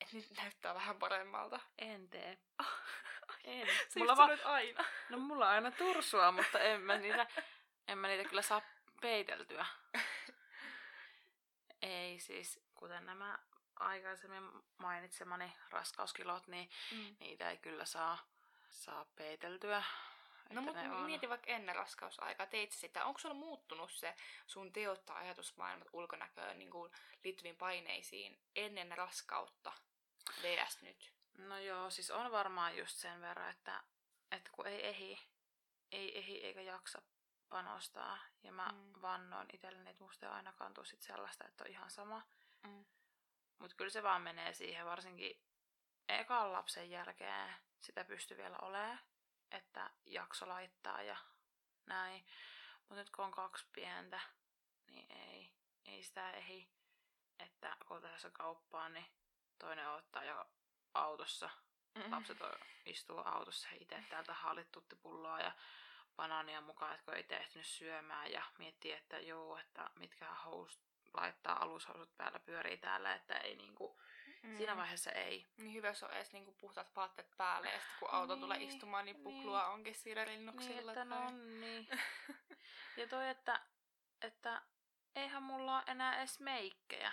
että 0.00 0.16
nyt 0.16 0.30
näyttää 0.36 0.74
vähän 0.74 0.98
paremmalta. 0.98 1.60
En 1.78 2.08
tee. 2.08 2.38
En. 3.46 3.68
Se 3.88 3.98
mulla 3.98 4.16
va- 4.16 4.38
aina. 4.44 4.84
No 5.10 5.18
mulla 5.18 5.46
on 5.46 5.52
aina 5.52 5.70
tursua, 5.70 6.32
mutta 6.32 6.60
en 6.60 6.80
mä 6.80 6.96
niitä, 6.96 7.26
en 7.88 7.98
mä 7.98 8.08
niitä 8.08 8.28
kyllä 8.28 8.42
saa 8.42 8.62
peiteltyä. 9.00 9.66
ei 11.82 12.20
siis, 12.20 12.60
kuten 12.74 13.06
nämä 13.06 13.38
aikaisemmin 13.76 14.50
mainitsemani 14.78 15.52
raskauskilot, 15.70 16.46
niin 16.46 16.70
mm. 16.92 17.16
niitä 17.20 17.50
ei 17.50 17.56
kyllä 17.56 17.84
saa, 17.84 18.18
saa 18.70 19.04
peiteltyä. 19.04 19.82
No 20.50 20.62
mutta 20.62 20.80
on... 20.80 21.04
mieti 21.04 21.28
vaikka 21.28 21.50
ennen 21.50 21.76
raskausaikaa, 21.76 22.46
teit 22.46 22.72
sitä. 22.72 23.04
Onko 23.04 23.18
sulla 23.18 23.34
muuttunut 23.34 23.90
se 23.92 24.14
sun 24.46 24.72
teot 24.72 25.06
tai 25.06 25.24
ajatusmaailmat 25.24 25.88
ulkonäköön 25.92 26.58
niin 26.58 26.70
kuin 26.70 26.92
liittyviin 27.24 27.56
paineisiin 27.56 28.38
ennen 28.56 28.98
raskautta 28.98 29.72
vs. 30.42 30.82
nyt? 30.82 31.15
No 31.38 31.58
joo, 31.58 31.90
siis 31.90 32.10
on 32.10 32.32
varmaan 32.32 32.76
just 32.76 32.96
sen 32.96 33.20
verran, 33.20 33.50
että, 33.50 33.82
että 34.30 34.50
kun 34.52 34.66
ei 34.66 34.86
ehi, 34.86 35.28
ei 35.92 36.18
ehi 36.18 36.44
eikä 36.44 36.60
jaksa 36.60 37.02
panostaa. 37.48 38.18
Ja 38.42 38.52
mä 38.52 38.68
mm. 38.72 39.02
vannoin 39.02 39.46
itselleni, 39.52 39.90
että 39.90 40.04
musta 40.04 40.26
ei 40.26 40.32
ainakaan 40.32 40.74
tule 40.74 40.86
sit 40.86 41.02
sellaista, 41.02 41.44
että 41.48 41.64
on 41.64 41.70
ihan 41.70 41.90
sama. 41.90 42.22
Mm. 42.62 42.84
Mutta 43.58 43.76
kyllä 43.76 43.90
se 43.90 44.02
vaan 44.02 44.22
menee 44.22 44.52
siihen, 44.52 44.86
varsinkin 44.86 45.42
ekan 46.08 46.52
lapsen 46.52 46.90
jälkeen 46.90 47.54
sitä 47.80 48.04
pystyy 48.04 48.36
vielä 48.36 48.58
olemaan, 48.58 49.00
että 49.50 49.90
jakso 50.06 50.48
laittaa 50.48 51.02
ja 51.02 51.16
näin. 51.86 52.26
Mutta 52.78 52.94
nyt 52.94 53.10
kun 53.10 53.24
on 53.24 53.30
kaksi 53.30 53.66
pientä, 53.72 54.20
niin 54.86 55.12
ei, 55.12 55.52
ei 55.86 56.02
sitä 56.02 56.30
ehi. 56.30 56.70
Että 57.38 57.76
kun 57.88 58.02
tässä 58.02 58.30
kauppaan, 58.30 58.92
niin 58.94 59.06
toinen 59.58 59.88
ottaa 59.88 60.24
jo 60.24 60.50
autossa. 61.02 61.50
Mm-hmm. 61.94 62.12
Lapset 62.12 62.40
on, 62.40 62.52
istuu 62.86 63.22
autossa 63.24 63.68
itse 63.80 64.04
täältä 64.10 64.34
hallituttipulloa 64.34 65.40
ja 65.40 65.52
banaania 66.16 66.60
mukaan, 66.60 66.94
että 66.94 67.04
kun 67.04 67.14
ei 67.14 67.22
tehtynyt 67.22 67.66
syömään 67.66 68.32
ja 68.32 68.42
miettii, 68.58 68.92
että 68.92 69.18
joo, 69.18 69.58
että 69.58 69.90
mitkä 69.98 70.34
housut 70.34 70.86
laittaa 71.14 71.62
alushousut 71.62 72.16
päällä 72.16 72.38
pyörii 72.38 72.76
täällä, 72.76 73.14
että 73.14 73.34
ei 73.34 73.56
niinku, 73.56 74.00
mm. 74.42 74.56
siinä 74.56 74.76
vaiheessa 74.76 75.12
ei. 75.12 75.46
Niin 75.56 75.74
hyvä, 75.74 75.88
jos 75.88 76.02
on 76.02 76.12
edes 76.12 76.32
niinku 76.32 76.52
puhtaat 76.52 76.96
vaatteet 76.96 77.36
päälle 77.36 77.68
ja 77.68 77.78
sitten 77.78 77.98
kun 77.98 78.10
auto 78.10 78.34
niin, 78.34 78.40
tulee 78.40 78.62
istumaan, 78.62 79.04
niin 79.04 79.16
puklua 79.16 79.62
niin. 79.62 79.72
onkin 79.72 79.94
siinä 79.94 80.24
rinnuksilla. 80.24 80.76
Niin, 80.76 80.88
että 80.88 81.04
no 81.04 81.30
niin. 81.60 81.88
ja 82.96 83.08
toi, 83.08 83.28
että, 83.28 83.60
että 84.22 84.62
eihän 85.16 85.42
mulla 85.42 85.76
ole 85.76 85.84
enää 85.86 86.18
edes 86.18 86.40
meikkejä. 86.40 87.12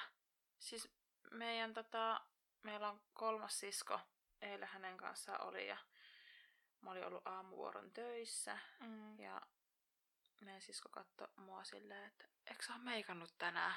Siis 0.59 0.91
meidän 1.31 1.73
tota, 1.73 2.21
meillä 2.63 2.89
on 2.89 3.01
kolmas 3.13 3.59
sisko, 3.59 3.99
eilen 4.41 4.67
hänen 4.67 4.97
kanssaan 4.97 5.47
oli 5.47 5.67
ja 5.67 5.77
mä 6.81 6.91
olin 6.91 7.05
ollut 7.05 7.27
aamuvuoron 7.27 7.91
töissä 7.91 8.57
mm. 8.79 9.19
ja 9.19 9.41
meidän 10.41 10.61
sisko 10.61 10.89
katsoi 10.89 11.27
mua 11.35 11.63
silleen, 11.63 12.05
että 12.05 12.25
eikö 12.49 12.63
sä 12.63 12.73
ole 12.73 12.83
meikannut 12.83 13.33
tänään? 13.37 13.73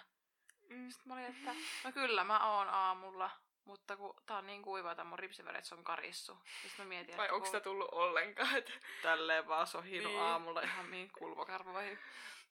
Mm. 0.68 0.90
Sitten 0.90 1.08
mä 1.08 1.14
olin, 1.14 1.26
että 1.26 1.54
no 1.84 1.92
kyllä 1.92 2.24
mä 2.24 2.56
oon 2.56 2.68
aamulla, 2.68 3.30
mutta 3.64 3.96
kun 3.96 4.14
tää 4.26 4.38
on 4.38 4.46
niin 4.46 4.62
kuiva, 4.62 4.90
että 4.90 5.04
mun 5.04 5.18
ripsiväret 5.18 5.72
on 5.72 5.84
karissu. 5.84 6.38
Sitten 6.62 6.86
mä 6.86 6.88
mietin, 6.88 7.16
Vai 7.16 7.30
onko 7.30 7.46
sitä 7.46 7.60
tullut 7.60 7.88
ollenkaan? 7.92 8.56
Että... 8.56 8.72
Tälleen 9.02 9.48
vaan 9.48 9.66
sohinut 9.66 10.12
niin. 10.12 10.22
aamulla 10.22 10.60
ihan 10.60 10.90
niin 10.90 11.10
kulmakarva 11.18 11.72
vai... 11.78 11.98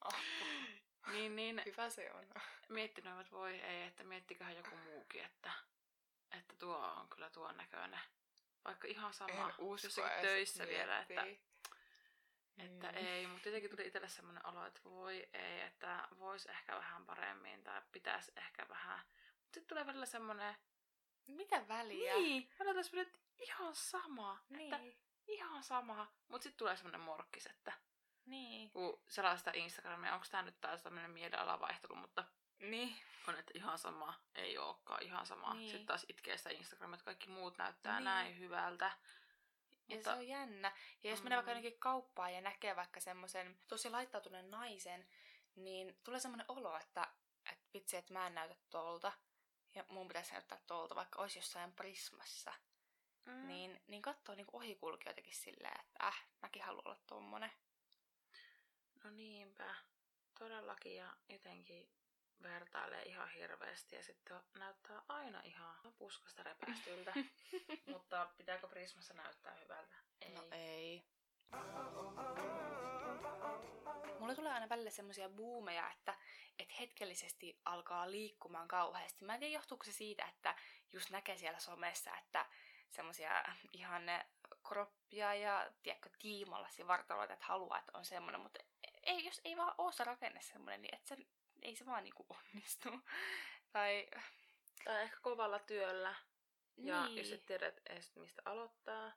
Oh. 0.06 0.15
niin, 1.12 1.36
niin. 1.36 1.62
Hyvä 1.65 1.89
se 1.89 2.12
on. 2.13 2.26
Miettinyt, 2.69 3.19
että 3.19 3.32
voi 3.32 3.60
ei, 3.60 3.84
että 3.84 4.04
miettiköhän 4.04 4.56
joku 4.56 4.76
muukin, 4.76 5.26
että, 5.26 5.52
että 6.39 6.56
tuo 6.60 6.78
on 6.78 7.10
kyllä 7.10 7.30
tuon 7.30 7.58
näköinen. 7.58 8.00
Vaikka 8.65 8.88
ihan 8.88 9.13
sama, 9.13 9.50
en 9.50 9.54
usko 9.58 10.02
töissä 10.21 10.63
miettii. 10.63 10.78
vielä, 10.78 11.00
että 11.00 11.26
että 12.58 12.91
mm. 12.91 12.98
ei, 12.98 13.28
mutta 13.28 13.48
jotenkin 13.48 13.69
tuli 13.71 13.88
itselle 13.88 14.10
semmoinen 14.10 14.45
olo, 14.45 14.65
että 14.65 14.82
voi 14.84 15.30
ei, 15.34 15.62
että 15.62 16.08
voisi 16.19 16.52
ehkä 16.52 16.76
vähän 16.76 17.06
paremmin 17.06 17.63
tai 17.63 17.82
pitäisi 17.91 18.32
ehkä 18.36 18.65
vähän. 18.69 19.00
Mutta 19.00 19.54
sitten 19.54 19.65
tulee 19.65 19.86
välillä 19.86 20.06
semmoinen... 20.06 20.56
Mitä 21.28 21.67
väliä? 21.67 22.13
Niin, 22.13 22.50
välillä 22.60 22.84
semmoinen, 22.84 23.08
että 23.08 23.19
ihan 23.39 23.76
sama. 23.76 24.43
Niin. 24.50 24.74
Että 24.74 24.98
ihan 25.28 25.63
sama. 25.63 26.13
Mutta 26.28 26.43
sitten 26.43 26.58
tulee 26.58 26.76
semmoinen 26.76 27.02
morkkis, 27.02 27.45
että... 27.45 27.74
Niin. 28.26 28.71
Kun 28.71 29.02
sellaista 29.08 29.52
Instagramia, 29.54 30.13
onko 30.13 30.26
tämä 30.32 30.43
nyt 30.43 30.62
taas 30.62 30.84
tämmöinen 30.84 31.12
mielialavaihtelu, 31.12 31.95
mutta... 31.95 32.24
Niin. 32.60 32.96
On, 33.28 33.39
että 33.39 33.52
ihan 33.56 33.78
sama, 33.78 34.13
ei 34.36 34.58
olekaan 34.58 35.04
ihan 35.04 35.26
sama. 35.26 35.54
Niin. 35.54 35.70
Sitten 35.70 35.86
taas 35.86 36.06
itkee 36.10 36.38
sitä 36.38 36.50
Instagramia, 36.50 36.94
että 36.96 37.06
kaikki 37.06 37.30
muut 37.30 37.58
näyttää 37.58 37.96
niin. 37.96 38.04
näin 38.04 38.39
hyvältä. 38.39 38.91
Ja 39.88 39.96
Mutta... 39.96 40.12
se 40.12 40.18
on 40.18 40.28
jännä. 40.28 40.72
Ja 41.04 41.10
jos 41.10 41.20
mm. 41.20 41.24
menee 41.24 41.36
vaikka 41.36 41.52
jonnekin 41.52 41.80
kauppaan 41.80 42.34
ja 42.34 42.41
näkee 42.41 42.76
vaikka 42.76 43.00
semmoisen 43.00 43.60
tosi 43.68 43.89
laittautuneen 43.89 44.52
naisen, 44.52 45.08
niin 45.56 46.00
tulee 46.04 46.20
semmoinen 46.20 46.46
olo, 46.48 46.78
että, 46.78 47.08
että 47.52 47.65
vitsi, 47.74 47.98
että 47.98 48.13
mä 48.13 48.28
en 48.28 48.36
näytä 48.36 48.56
tolta. 48.70 49.12
Ja 49.76 49.86
mun 49.89 50.08
pitäisi 50.08 50.32
näyttää 50.32 50.60
tolta, 50.68 50.96
vaikka 50.96 51.22
olisi 51.22 51.39
jossain 51.39 51.72
prismassa. 51.72 52.54
Mm. 53.26 53.48
Niin, 53.48 53.82
niin 53.88 54.02
katsoo 54.02 54.36
niin 54.36 54.48
ohikulkijoitakin 54.54 55.36
silleen, 55.36 55.80
että 55.80 56.08
äh, 56.08 56.26
mäkin 56.41 56.63
haluan 56.63 56.88
olla 56.88 57.00
tommonen. 57.08 57.52
No 59.04 59.10
niinpä. 59.10 59.76
Todellakin 60.39 60.96
ja 60.96 61.13
jotenkin 61.30 61.89
vertailee 62.43 63.04
ihan 63.04 63.30
hirveästi 63.30 63.95
ja 63.95 64.04
sitten 64.04 64.39
näyttää 64.60 65.02
aina 65.08 65.41
ihan 65.43 65.76
puskasta 65.98 66.43
repästyltä. 66.43 67.13
Mutta 67.93 68.30
pitääkö 68.38 68.67
Prismassa 68.67 69.13
näyttää 69.13 69.54
hyvältä? 69.54 69.95
Ei. 70.21 70.32
No 70.32 70.48
ei. 70.52 71.04
Mulle 74.19 74.36
tulee 74.36 74.54
aina 74.54 74.69
välillä 74.69 74.89
semmoisia 74.89 75.30
buumeja, 75.30 75.91
että, 75.91 76.15
että 76.60 76.76
hetkellisesti 76.80 77.60
alkaa 77.65 78.12
liikkumaan 78.12 78.67
kauheasti. 78.67 79.26
Mä 79.26 79.34
en 79.34 79.39
tiedä, 79.39 79.54
johtuuko 79.54 79.84
se 79.84 79.91
siitä, 79.91 80.26
että 80.26 80.56
just 80.93 81.10
näkee 81.10 81.38
siellä 81.38 81.60
somessa, 81.60 82.17
että 82.17 82.45
semmoisia 82.89 83.43
ihan 83.74 84.04
kroppia 84.67 85.34
ja 85.34 85.71
tiedätkö, 85.84 86.10
tiimalla 86.19 86.69
vartaloita, 86.88 87.34
että 87.34 87.45
haluaa, 87.45 87.80
että 87.80 87.98
on 87.98 88.06
semmoinen, 88.06 88.41
mutta 88.41 88.60
ei, 89.04 89.26
jos 89.26 89.41
ei 89.45 89.58
vaan 89.58 89.76
ole 89.78 89.91
se 89.91 90.04
rakenne 90.04 90.41
semmoinen, 90.41 90.82
niin 90.82 90.95
että 90.95 91.08
se 91.08 91.17
ei 91.65 91.75
se 91.75 91.86
vaan 91.86 92.04
niinku 92.04 92.25
onnistu. 92.30 92.89
tai... 93.73 94.08
tai 94.84 95.01
ehkä 95.01 95.17
kovalla 95.21 95.60
työllä. 95.60 96.15
Ja 96.78 97.06
niin. 97.06 97.17
jos 97.17 97.32
et 97.32 97.45
tiedä 97.45 97.71
edes 97.89 98.15
mistä 98.15 98.41
aloittaa. 98.45 99.12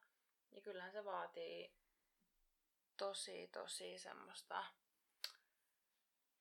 Ja 0.50 0.60
kyllähän 0.60 0.92
se 0.92 1.04
vaatii 1.04 1.72
tosi, 2.96 3.48
tosi 3.52 3.98
semmoista, 3.98 4.64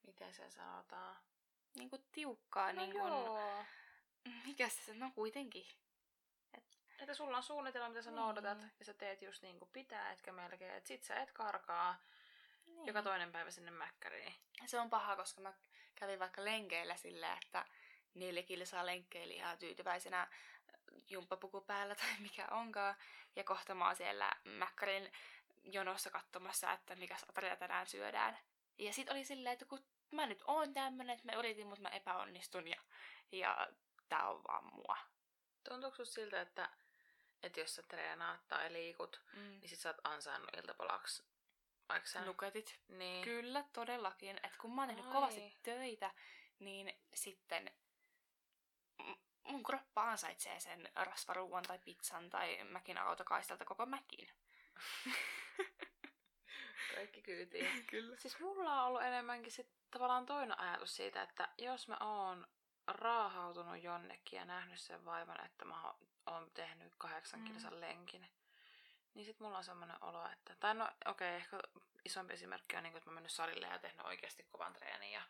miten 0.07 0.33
se 0.33 0.51
sanotaan? 0.51 1.17
Niinku 1.77 1.97
tiukkaa, 2.11 2.73
no 2.73 2.81
niinku... 2.81 2.97
Joo. 2.97 3.65
Mikä 4.45 4.69
se, 4.69 4.93
no 4.93 5.11
kuitenkin. 5.15 5.67
Et... 6.57 6.77
Että 6.99 7.13
sulla 7.13 7.37
on 7.37 7.43
suunnitelma, 7.43 7.89
mitä 7.89 8.01
sä 8.01 8.09
niin. 8.09 8.15
noudatat, 8.15 8.57
ja 8.79 8.85
sä 8.85 8.93
teet 8.93 9.21
just 9.21 9.41
niin 9.41 9.59
kuin 9.59 9.71
pitää, 9.73 10.11
etkä 10.11 10.31
melkein, 10.31 10.73
että 10.73 10.87
sit 10.87 11.03
sä 11.03 11.15
et 11.15 11.31
karkaa 11.31 12.01
niin. 12.65 12.87
joka 12.87 13.03
toinen 13.03 13.31
päivä 13.31 13.51
sinne 13.51 13.71
mäkkäriin. 13.71 14.33
Se 14.65 14.79
on 14.79 14.89
paha, 14.89 15.15
koska 15.15 15.41
mä 15.41 15.53
kävin 15.99 16.19
vaikka 16.19 16.45
lenkeillä 16.45 16.95
silleen, 16.95 17.37
että 17.43 17.65
neljä 18.13 18.43
kilsaa 18.43 18.85
lenkkeili 18.85 19.35
ihan 19.35 19.57
tyytyväisenä 19.57 20.27
jumppapuku 21.09 21.61
päällä 21.61 21.95
tai 21.95 22.09
mikä 22.29 22.47
onkaan. 22.51 22.95
Ja 23.35 23.43
kohta 23.43 23.75
mä 23.75 23.85
oon 23.85 23.95
siellä 23.95 24.31
Mäkkärin 24.43 25.11
jonossa 25.63 26.09
katsomassa, 26.09 26.71
että 26.71 26.95
mikä 26.95 27.15
ateria 27.29 27.55
tänään 27.55 27.87
syödään. 27.87 28.37
Ja 28.77 28.93
sit 28.93 29.09
oli 29.09 29.25
silleen, 29.25 29.53
että 29.53 29.65
kun 29.65 29.85
mä 30.11 30.25
nyt 30.25 30.43
oon 30.47 30.73
tämmönen, 30.73 31.15
että 31.15 31.31
mä 31.31 31.39
yritin, 31.39 31.67
mutta 31.67 31.81
mä 31.81 31.89
epäonnistun 31.89 32.67
ja, 32.67 32.81
ja 33.31 33.67
tää 34.09 34.29
on 34.29 34.43
vaan 34.47 34.65
mua. 34.65 34.97
Tuntuuko 35.69 36.05
siltä, 36.05 36.41
että, 36.41 36.69
että 37.43 37.59
jos 37.59 37.75
sä 37.75 37.83
treenaat 37.87 38.47
tai 38.47 38.73
liikut, 38.73 39.21
mm. 39.33 39.39
niin 39.41 39.69
sit 39.69 39.79
sä 39.79 39.89
oot 39.89 39.97
ansainnut 40.03 40.49
iltapalaksi 40.57 41.23
vaikka 41.89 42.07
sä... 42.07 42.21
Nuketit. 42.21 42.79
Niin. 42.87 43.23
Kyllä, 43.23 43.63
todellakin. 43.73 44.37
Että 44.43 44.57
kun 44.61 44.75
mä 44.75 44.81
oon 44.81 44.87
tehnyt 44.89 45.11
kovasti 45.11 45.57
töitä, 45.63 46.11
niin 46.59 46.93
sitten 47.13 47.71
mun 49.43 49.63
kroppa 49.63 50.09
ansaitsee 50.09 50.59
sen 50.59 50.89
rasvaruuan 50.95 51.63
tai 51.63 51.79
pizzan 51.79 52.29
tai 52.29 52.63
mäkin 52.63 52.97
autokaistalta 52.97 53.65
koko 53.65 53.85
mäkin. 53.85 54.29
Kaikki 56.95 57.21
kyytiin. 57.21 57.85
Kyllä. 57.91 58.17
Siis 58.17 58.39
mulla 58.39 58.81
on 58.81 58.87
ollut 58.87 59.01
enemmänkin 59.01 59.51
sit 59.51 59.69
tavallaan 59.91 60.25
toinen 60.25 60.59
ajatus 60.59 60.95
siitä, 60.95 61.21
että 61.21 61.49
jos 61.57 61.87
mä 61.87 61.97
oon 61.99 62.47
raahautunut 62.87 63.83
jonnekin 63.83 64.37
ja 64.37 64.45
nähnyt 64.45 64.79
sen 64.79 65.05
vaivan, 65.05 65.45
että 65.45 65.65
mä 65.65 65.93
oon 66.25 66.51
tehnyt 66.53 66.93
kahdeksan 66.97 67.39
mm. 67.39 67.79
lenkin, 67.79 68.27
niin 69.17 69.25
sit 69.25 69.39
mulla 69.39 69.57
on 69.57 69.63
semmoinen 69.63 70.03
olo, 70.03 70.29
että... 70.31 70.55
Tai 70.59 70.75
no 70.75 70.83
okei, 71.05 71.09
okay, 71.11 71.27
ehkä 71.27 71.59
isompi 72.05 72.33
esimerkki 72.33 72.75
on, 72.77 72.83
niin 72.83 72.91
kuin, 72.91 72.97
että 72.97 73.09
mä 73.09 73.13
mennyt 73.13 73.31
salille 73.31 73.67
ja 73.67 73.79
tehnyt 73.79 74.05
oikeasti 74.05 74.43
kovan 74.43 74.73
treenin 74.73 75.11
ja 75.11 75.21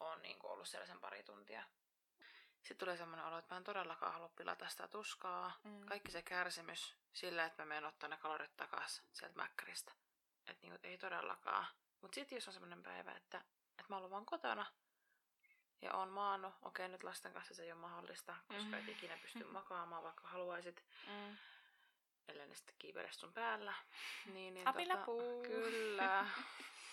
oon 0.00 0.22
niin 0.22 0.38
kuin, 0.38 0.50
ollut 0.50 0.68
siellä 0.68 0.86
sen 0.86 1.00
pari 1.00 1.22
tuntia. 1.22 1.62
Sitten 2.56 2.78
tulee 2.78 2.96
semmoinen 2.96 3.26
olo, 3.26 3.38
että 3.38 3.54
mä 3.54 3.56
en 3.56 3.64
todellakaan 3.64 4.12
halua 4.12 4.28
pilata 4.28 4.68
sitä 4.68 4.88
tuskaa. 4.88 5.52
Mm. 5.64 5.86
Kaikki 5.86 6.12
se 6.12 6.22
kärsimys 6.22 6.96
sillä, 7.12 7.44
että 7.44 7.62
mä 7.62 7.66
menen 7.66 7.84
ottaa 7.84 8.08
ne 8.08 8.16
kalorit 8.16 8.56
takaisin 8.56 9.04
sieltä 9.12 9.36
mäkkäristä. 9.36 9.92
Että 10.46 10.66
niin 10.66 10.78
ei 10.82 10.98
todellakaan. 10.98 11.66
Mutta 12.00 12.14
sitten 12.14 12.36
jos 12.36 12.48
on 12.48 12.52
semmoinen 12.52 12.82
päivä, 12.82 13.12
että, 13.12 13.38
että 13.70 13.84
mä 13.88 13.96
oon 13.96 14.10
vaan 14.10 14.26
kotona 14.26 14.66
ja 15.82 15.94
oon 15.94 16.08
maannut, 16.08 16.54
okei 16.62 16.88
nyt 16.88 17.02
lasten 17.02 17.32
kanssa 17.32 17.54
se 17.54 17.62
ei 17.62 17.72
ole 17.72 17.80
mahdollista, 17.80 18.36
koska 18.48 18.62
mm. 18.62 18.74
et 18.74 18.88
ikinä 18.88 19.18
pysty 19.22 19.44
makaamaan, 19.58 20.02
vaikka 20.02 20.28
haluaisit. 20.28 20.84
Mm. 21.06 21.36
Ellei 22.28 22.46
ne 22.46 22.54
sitten 22.54 22.74
kiipele 22.78 23.08
sun 23.12 23.32
päällä. 23.32 23.74
Niin, 24.34 24.54
niin 24.54 24.68
Apilapuu. 24.68 25.22
Tota, 25.22 25.48
kyllä. 25.48 26.26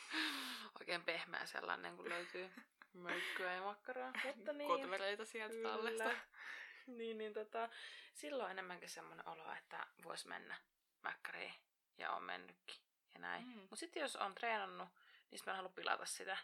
Oikein 0.80 1.04
pehmeä 1.04 1.46
sellainen, 1.46 1.98
kun 1.98 2.10
löytyy 2.10 2.52
möykkyä 2.94 3.54
ja 3.54 3.62
makkaraa. 3.62 4.14
Mutta 4.36 4.54
niin. 4.54 4.68
Kotvereita 4.68 5.26
sieltä 5.26 5.54
kyllä. 5.54 5.70
tallesta. 5.70 6.12
niin, 6.88 7.18
niin 7.18 7.34
tota, 7.34 7.70
silloin 8.14 8.52
enemmänkin 8.52 8.90
semmoinen 8.90 9.28
olo, 9.28 9.54
että 9.54 9.88
vois 10.04 10.26
mennä 10.26 10.56
mäkkäriin 11.02 11.54
ja 11.98 12.12
on 12.12 12.24
mennytkin 12.24 12.82
ja 13.14 13.20
näin. 13.20 13.48
Mm. 13.48 13.60
Mutta 13.60 13.76
sitten 13.76 14.02
jos 14.02 14.16
on 14.16 14.36
treenannut, 14.36 14.90
niin 15.32 15.40
mä 15.46 15.52
en 15.52 15.56
halua 15.56 15.72
pilata 15.76 16.06
sitä. 16.06 16.38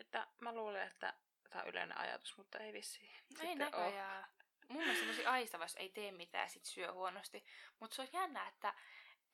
Että 0.00 0.26
mä 0.40 0.54
luulen, 0.54 0.86
että 0.86 1.14
tämä 1.50 1.62
on 1.62 1.68
yleinen 1.68 1.98
ajatus, 1.98 2.36
mutta 2.36 2.58
ei 2.58 2.72
vissi. 2.72 3.10
Ei 3.40 3.54
näköjään. 3.54 4.18
Ole. 4.18 4.37
Mun 4.68 4.82
mielestä 4.82 5.06
tosi 5.06 5.26
aistava, 5.26 5.64
jos 5.64 5.76
ei 5.76 5.88
tee 5.88 6.12
mitään 6.12 6.48
sit 6.48 6.64
syö 6.64 6.92
huonosti. 6.92 7.44
Mutta 7.80 7.96
se 7.96 8.02
on 8.02 8.08
jännä, 8.12 8.48
että, 8.48 8.74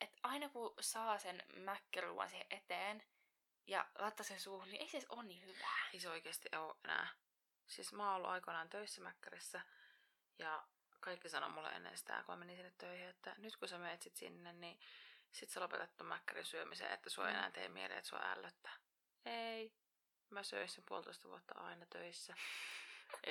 että 0.01 0.19
aina 0.23 0.49
kun 0.49 0.73
saa 0.79 1.17
sen 1.17 1.43
mäkkiruuan 1.55 2.29
siihen 2.29 2.47
eteen 2.49 3.03
ja 3.67 3.85
laittaa 3.99 4.23
sen 4.23 4.39
suuhun, 4.39 4.69
niin 4.69 4.81
ei 4.81 4.87
se 4.89 5.01
ole 5.09 5.23
niin 5.23 5.45
hyvää. 5.45 5.89
Ei 5.93 5.99
se 5.99 6.09
oikeasti 6.09 6.49
ole 6.55 6.75
enää. 6.83 7.07
Siis 7.67 7.93
mä 7.93 8.05
oon 8.07 8.15
ollut 8.15 8.29
aikoinaan 8.29 8.69
töissä 8.69 9.01
mäkkärissä 9.01 9.61
ja 10.39 10.67
kaikki 10.99 11.29
sanoi 11.29 11.49
mulle 11.49 11.69
ennen 11.69 11.97
sitä, 11.97 12.23
kun 12.25 12.33
mä 12.35 12.39
menin 12.39 12.55
sinne 12.55 12.73
töihin, 12.77 13.07
että 13.07 13.35
nyt 13.37 13.57
kun 13.57 13.67
sä 13.67 13.77
menet 13.77 14.01
sit 14.01 14.15
sinne, 14.15 14.53
niin 14.53 14.79
sit 15.31 15.49
sä 15.49 15.59
lopetat 15.59 15.97
ton 15.97 16.07
mäkkärin 16.07 16.45
syömisen, 16.45 16.91
että 16.91 17.09
sua 17.09 17.29
ei 17.29 17.35
enää 17.35 17.51
tee 17.51 17.69
mieleen, 17.69 17.97
että 17.97 18.09
sua 18.09 18.19
ällöttää. 18.19 18.73
Ei. 19.25 19.73
Mä 20.29 20.43
söin 20.43 20.69
sen 20.69 20.83
puolitoista 20.87 21.29
vuotta 21.29 21.59
aina 21.59 21.85
töissä. 21.85 22.35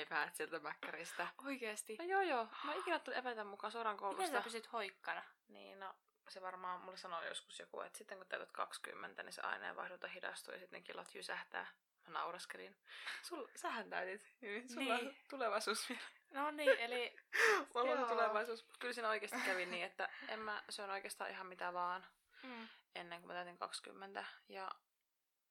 pääse 0.09 0.35
sieltä 0.35 0.59
mäkkäristä. 0.59 1.27
Oikeesti? 1.45 1.95
No 1.99 2.05
joo 2.05 2.21
joo. 2.21 2.47
Mä 2.63 2.73
ikinä 2.73 2.99
tullut 2.99 3.19
evätä 3.19 3.43
mukaan 3.43 3.71
suoraan 3.71 3.97
koulusta. 3.97 4.23
Miten 4.23 4.39
sä 4.39 4.43
pysyt 4.43 4.73
hoikkana? 4.73 5.23
Niin 5.47 5.79
no, 5.79 5.95
se 6.29 6.41
varmaan 6.41 6.81
mulle 6.81 6.97
sanoi 6.97 7.27
joskus 7.27 7.59
joku, 7.59 7.81
että 7.81 7.97
sitten 7.97 8.17
kun 8.17 8.27
täytät 8.27 8.51
20, 8.51 9.23
niin 9.23 9.33
se 9.33 9.41
aineenvaihdunta 9.41 10.07
hidastuu 10.07 10.53
ja 10.53 10.59
sitten 10.59 10.83
kilot 10.83 11.15
jysähtää. 11.15 11.67
Mä 12.07 12.13
nauraskelin. 12.13 12.75
Sul, 13.21 13.47
sähän 13.55 13.89
täytit. 13.89 14.35
Niin, 14.41 14.69
sulla 14.69 14.97
niin. 14.97 15.07
on 15.07 15.15
tulevaisuus 15.29 15.89
vielä. 15.89 16.01
No 16.31 16.51
niin, 16.51 16.79
eli... 16.79 17.15
Mulla 17.73 17.91
on 17.91 18.07
tulevaisuus. 18.07 18.65
Kyllä 18.79 18.93
siinä 18.93 19.09
oikeasti 19.09 19.41
kävi 19.45 19.65
niin, 19.65 19.85
että 19.85 20.09
en 20.27 20.39
mä 20.39 20.63
syön 20.69 20.89
oikeastaan 20.89 21.31
ihan 21.31 21.47
mitä 21.47 21.73
vaan 21.73 22.05
mm. 22.43 22.67
ennen 22.95 23.19
kuin 23.19 23.27
mä 23.27 23.33
täytin 23.33 23.57
20. 23.57 24.25
Ja 24.49 24.71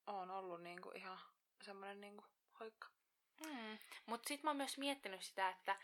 oon 0.06 0.30
ollut 0.30 0.62
niinku 0.62 0.90
ihan 0.94 1.18
semmonen 1.62 2.00
niinku 2.00 2.24
hoikka. 2.60 2.88
Mm. 3.46 3.78
Mutta 4.06 4.28
sitten 4.28 4.46
mä 4.46 4.50
oon 4.50 4.56
myös 4.56 4.78
miettinyt 4.78 5.22
sitä, 5.22 5.48
että 5.48 5.76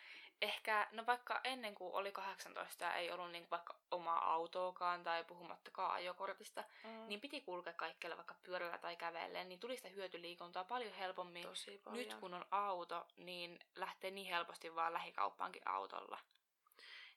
ehkä, 0.43 0.89
no 0.93 1.07
vaikka 1.07 1.41
ennen 1.45 1.75
kuin 1.75 1.95
oli 1.95 2.13
18 2.13 2.85
ja 2.85 2.95
ei 2.95 3.11
ollut 3.11 3.31
niin 3.33 3.47
vaikka 3.51 3.75
omaa 3.91 4.33
autoakaan 4.33 5.05
tai 5.05 5.25
puhumattakaan 5.25 5.93
ajokortista, 5.93 6.65
mm. 6.85 7.09
niin 7.09 7.21
piti 7.21 7.41
kulkea 7.41 7.73
kaikkialla 7.73 8.17
vaikka 8.17 8.35
pyörällä 8.43 8.79
tai 8.79 8.97
kävellen, 8.97 9.49
niin 9.49 9.61
tuli 9.61 9.77
sitä 9.77 9.89
hyötyliikuntaa 9.89 10.65
paljon 10.65 10.95
helpommin. 10.95 11.43
Tosi 11.43 11.81
paljon. 11.85 11.99
Nyt 11.99 12.15
kun 12.15 12.35
on 12.35 12.47
auto, 12.51 13.07
niin 13.17 13.59
lähtee 13.75 14.11
niin 14.11 14.27
helposti 14.27 14.75
vaan 14.75 14.93
lähikauppaankin 14.93 15.69
autolla. 15.69 16.19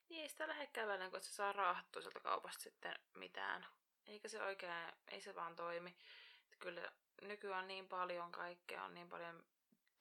Niin 0.09 0.21
ei 0.21 0.29
sitä 0.29 0.47
lähde 0.47 0.67
kävellen, 0.67 1.11
kun 1.11 1.21
se 1.21 1.31
saa 1.31 1.51
raahattua 1.53 2.01
sieltä 2.01 2.19
kaupasta 2.19 2.63
sitten 2.63 2.99
mitään. 3.13 3.65
Eikä 4.05 4.27
se 4.27 4.43
oikein, 4.43 4.93
ei 5.07 5.21
se 5.21 5.35
vaan 5.35 5.55
toimi. 5.55 5.95
Kyllä 6.59 6.91
nykyään 7.21 7.67
niin 7.67 7.87
paljon 7.87 8.31
kaikkea, 8.31 8.83
on 8.83 8.93
niin 8.93 9.09
paljon 9.09 9.43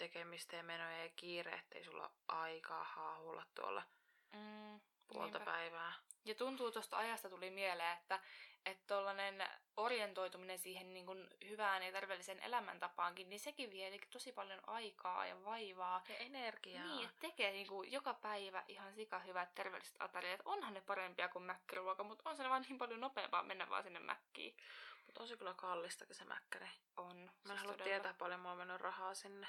tekemistä 0.02 0.56
ja 0.56 0.62
menoja 0.62 1.02
ja 1.02 1.10
kiire, 1.16 1.52
ettei 1.52 1.84
sulla 1.84 2.10
aikaa 2.28 2.84
haahulla 2.84 3.44
tuolla 3.54 3.82
mm, 4.32 4.80
puolta 5.06 5.38
niinpä. 5.38 5.52
päivää. 5.52 5.92
Ja 6.24 6.34
tuntuu 6.34 6.72
tuosta 6.72 6.96
ajasta 6.96 7.30
tuli 7.30 7.50
mieleen, 7.50 7.92
että 7.98 8.20
että 8.66 8.84
tollanen 8.86 9.48
orientoituminen 9.76 10.58
siihen 10.58 10.94
niin 10.94 11.06
kuin 11.06 11.28
hyvään 11.48 11.82
ja 11.82 11.92
terveelliseen 11.92 12.40
elämäntapaankin, 12.42 13.28
niin 13.28 13.40
sekin 13.40 13.70
vie 13.70 13.98
tosi 14.10 14.32
paljon 14.32 14.60
aikaa 14.66 15.26
ja 15.26 15.44
vaivaa. 15.44 16.02
Ja 16.08 16.16
energiaa. 16.16 16.86
Niin, 16.86 17.08
että 17.08 17.20
tekee 17.20 17.52
niin 17.52 17.66
kuin 17.66 17.92
joka 17.92 18.14
päivä 18.14 18.64
ihan 18.68 18.94
sika 18.94 19.18
hyvät 19.18 19.54
terveelliset 19.54 19.96
ateriat. 19.98 20.40
Onhan 20.44 20.74
ne 20.74 20.80
parempia 20.80 21.28
kuin 21.28 21.42
mäkkiruoka, 21.42 22.04
mutta 22.04 22.30
on 22.30 22.36
se 22.36 22.48
vaan 22.48 22.64
niin 22.68 22.78
paljon 22.78 23.00
nopeampaa 23.00 23.42
mennä 23.42 23.68
vaan 23.68 23.82
sinne 23.82 24.00
mäkkiin. 24.00 24.56
Mutta 25.06 25.22
on 25.22 25.28
se 25.28 25.36
kyllä 25.36 25.54
kallistakin 25.54 26.16
se 26.16 26.24
mäkkäri. 26.24 26.68
On. 26.96 27.16
Mä 27.16 27.22
en 27.22 27.30
siis 27.46 27.60
halua 27.60 27.72
todella. 27.72 27.84
tietää 27.84 28.14
paljon 28.14 28.40
mulla 28.40 28.52
on 28.52 28.58
mennyt 28.58 28.80
rahaa 28.80 29.14
sinne 29.14 29.48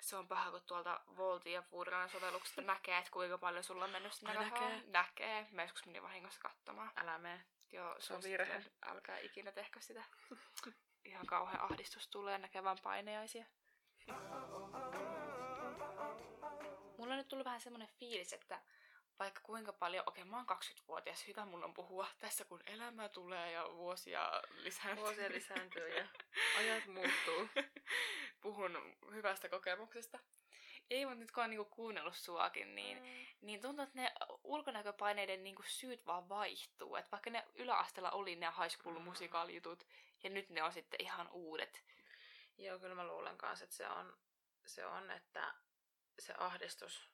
se 0.00 0.16
on 0.16 0.28
paha, 0.28 0.50
kun 0.50 0.60
tuolta 0.66 1.00
Voltin 1.16 1.52
ja 1.52 1.62
Foodrunner 1.62 2.08
sovelluksesta 2.08 2.62
näkee, 2.62 2.98
että 2.98 3.10
kuinka 3.10 3.38
paljon 3.38 3.64
sulla 3.64 3.84
on 3.84 3.90
mennyt 3.90 4.12
sinne 4.12 4.34
rahaa. 4.34 4.50
Näkee. 4.50 4.82
Näkee. 4.86 5.46
Mä 5.50 5.62
joskus 5.62 5.86
menin 5.86 6.02
vahingossa 6.02 6.40
katsomaan. 6.40 6.90
Älä 6.96 7.18
mene. 7.18 7.44
Joo, 7.72 7.96
se 7.98 8.14
on 8.14 8.22
virhe. 8.22 8.64
Älkää 8.86 9.18
ikinä 9.18 9.52
tehkö 9.52 9.80
sitä. 9.80 10.04
Ihan 11.04 11.26
kauhean 11.26 11.60
ahdistus 11.60 12.08
tulee 12.08 12.38
näkevän 12.38 12.76
paineaisia. 12.82 13.44
Mulla 16.98 17.12
on 17.12 17.18
nyt 17.18 17.28
tullut 17.28 17.44
vähän 17.44 17.60
semmonen 17.60 17.88
fiilis, 17.88 18.32
että 18.32 18.60
vaikka 19.18 19.40
kuinka 19.42 19.72
paljon, 19.72 20.04
okei 20.06 20.22
okay, 20.22 20.30
mä 20.30 20.36
oon 20.36 20.46
20-vuotias, 20.50 21.26
hyvä 21.26 21.44
mun 21.44 21.64
on 21.64 21.74
puhua 21.74 22.06
tässä 22.18 22.44
kun 22.44 22.60
elämä 22.66 23.08
tulee 23.08 23.52
ja 23.52 23.68
vuosia 23.72 24.42
lisääntyy. 24.56 25.04
Vuosia 25.04 25.28
lisääntyy 25.30 25.88
ja 25.88 26.06
ajat 26.58 26.86
muuttuu. 26.86 27.48
Puhun 28.40 28.96
hyvästä 29.12 29.48
kokemuksesta. 29.48 30.18
Ei, 30.90 31.06
mutta 31.06 31.20
nyt 31.20 31.30
kun 31.30 31.44
on 31.44 31.50
niinku 31.50 31.64
kuunnellut 31.64 32.14
suakin, 32.14 32.74
niin, 32.74 32.98
mm. 32.98 33.26
niin 33.40 33.60
tuntuu, 33.60 33.82
että 33.82 34.00
ne 34.00 34.12
ulkonäköpaineiden 34.44 35.44
niinku 35.44 35.62
syyt 35.66 36.06
vaan 36.06 36.28
vaihtuu. 36.28 36.96
Että 36.96 37.10
vaikka 37.10 37.30
ne 37.30 37.44
yläasteella 37.54 38.10
oli 38.10 38.36
ne 38.36 38.46
high 38.46 38.76
school 38.76 38.98
mm. 38.98 39.54
jutut, 39.54 39.86
ja 40.22 40.30
nyt 40.30 40.50
ne 40.50 40.62
on 40.62 40.72
sitten 40.72 41.02
ihan 41.02 41.28
uudet. 41.32 41.84
Joo, 42.58 42.78
kyllä 42.78 42.94
mä 42.94 43.06
luulen 43.06 43.38
kanssa, 43.38 43.64
että 43.64 43.76
se 43.76 43.88
on, 43.88 44.16
se 44.66 44.86
on, 44.86 45.10
että 45.10 45.54
se 46.18 46.34
ahdistus 46.38 47.10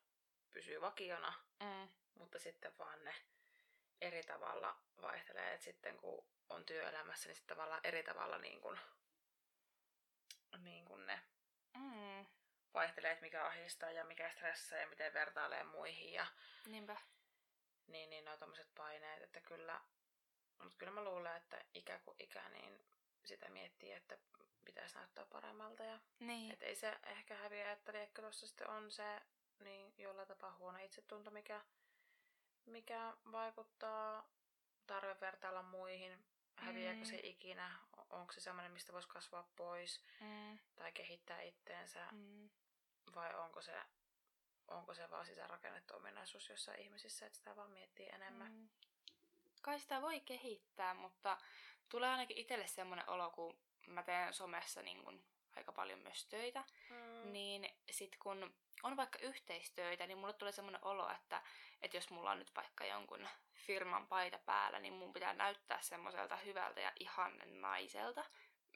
pysyy 0.51 0.81
vakiona, 0.81 1.33
mm. 1.61 1.89
mutta 2.15 2.39
sitten 2.39 2.79
vaan 2.79 3.05
ne 3.05 3.15
eri 4.01 4.23
tavalla 4.23 4.77
vaihtelee. 5.03 5.53
että 5.55 5.65
sitten 5.65 5.97
kun 5.97 6.27
on 6.49 6.65
työelämässä, 6.65 7.29
niin 7.29 7.37
sitten 7.37 7.57
tavallaan 7.57 7.81
eri 7.85 8.03
tavalla 8.03 8.39
niin 8.39 8.61
kuin, 8.61 8.79
niin 10.57 10.85
kuin 10.85 11.07
ne 11.07 11.21
mm. 11.77 12.27
vaihtelee, 12.75 13.13
että 13.13 13.25
mikä 13.25 13.47
ahdistaa 13.47 13.91
ja 13.91 14.05
mikä 14.05 14.31
stressaa 14.31 14.79
ja 14.79 14.87
miten 14.87 15.15
vertailee 15.15 15.65
muihin. 15.65 16.13
Ja, 16.13 16.27
Niinpä. 16.67 16.97
Niin, 17.87 18.11
niin 18.11 18.25
nuo 18.25 18.37
tommoset 18.37 18.75
paineet, 18.75 19.23
että 19.23 19.41
kyllä, 19.41 19.81
mutta 20.63 20.77
kyllä 20.79 20.93
mä 20.93 21.05
luulen, 21.05 21.37
että 21.37 21.65
ikä 21.75 21.99
kuin 21.99 22.17
ikä, 22.21 22.49
niin 22.49 22.85
sitä 23.25 23.49
miettii, 23.49 23.93
että 23.93 24.19
pitäisi 24.65 24.95
näyttää 24.95 25.27
paremmalta. 25.27 25.85
Ja, 25.85 25.99
niin. 26.19 26.53
Et 26.53 26.63
ei 26.63 26.77
se 26.77 26.99
ehkä 27.07 27.37
häviä, 27.37 27.73
että 27.73 27.93
liekkä 27.93 28.23
tuossa 28.23 28.47
sitten 28.47 28.71
on 28.71 28.91
se 28.91 29.21
niin 29.59 29.95
jollain 29.99 30.29
tapaa 30.29 30.57
huono 30.59 30.79
itsetunto, 30.79 31.31
mikä 31.31 31.65
mikä 32.67 33.17
vaikuttaa, 33.33 34.29
tarve 34.87 35.21
vertailla 35.21 35.63
muihin, 35.63 36.25
häviääkö 36.57 36.99
mm. 36.99 37.05
se 37.05 37.21
ikinä, 37.23 37.79
onko 38.15 38.33
se 38.33 38.41
sellainen, 38.41 38.73
mistä 38.73 38.93
voisi 38.93 39.09
kasvaa 39.09 39.49
pois 39.57 40.01
mm. 40.21 40.59
tai 40.77 40.93
kehittää 40.93 41.41
itteensä, 41.41 42.09
mm. 42.13 42.51
vai 43.15 43.35
onko 43.35 43.63
se, 43.63 43.83
onko 44.69 44.95
se 44.95 45.11
vaan 45.11 45.27
sisäänrakennettu 45.27 45.97
ominaisuus 45.97 46.49
jossain 46.49 46.81
ihmisissä, 46.81 47.27
että 47.27 47.39
sitä 47.39 47.57
vaan 47.57 47.71
miettii 47.71 48.09
enemmän. 48.09 48.53
Mm. 48.53 48.69
Kai 49.63 49.81
sitä 49.81 50.03
voi 50.03 50.21
kehittää, 50.21 50.95
mutta 50.95 51.39
tulee 51.89 52.11
ainakin 52.11 52.39
itselle 52.39 52.67
semmoinen 52.67 53.11
olo, 53.11 53.31
kun 53.31 53.59
mä 53.87 54.03
teen 54.03 54.35
somessa 54.35 54.83
niin 54.83 55.05
kun 55.05 55.25
aika 55.57 55.73
paljon 55.73 55.99
myös 55.99 56.27
töitä, 56.27 56.65
mm. 56.91 57.33
niin 57.33 57.77
sit 57.91 58.17
kun 58.17 58.55
on 58.85 58.97
vaikka 58.97 59.19
yhteistöitä, 59.19 60.07
niin 60.07 60.19
mulle 60.19 60.33
tulee 60.33 60.53
semmoinen 60.53 60.85
olo, 60.85 61.11
että, 61.11 61.43
että 61.83 61.97
jos 61.97 62.11
mulla 62.11 62.31
on 62.31 62.39
nyt 62.39 62.57
vaikka 62.57 62.85
jonkun 62.85 63.29
firman 63.55 64.07
paita 64.07 64.39
päällä, 64.39 64.79
niin 64.79 64.93
mun 64.93 65.13
pitää 65.13 65.35
näyttää 65.35 65.83
semmoiselta 65.83 66.37
hyvältä 66.37 66.81
ja 66.81 66.93
ihannen 67.01 67.61
naiselta. 67.61 68.25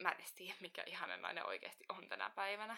Mä 0.01 0.11
en 0.11 0.25
tiedä, 0.35 0.55
mikä 0.61 0.83
ihanen 0.87 1.23
nainen 1.23 1.47
oikeasti 1.47 1.85
on 1.88 2.09
tänä 2.09 2.31
päivänä. 2.31 2.77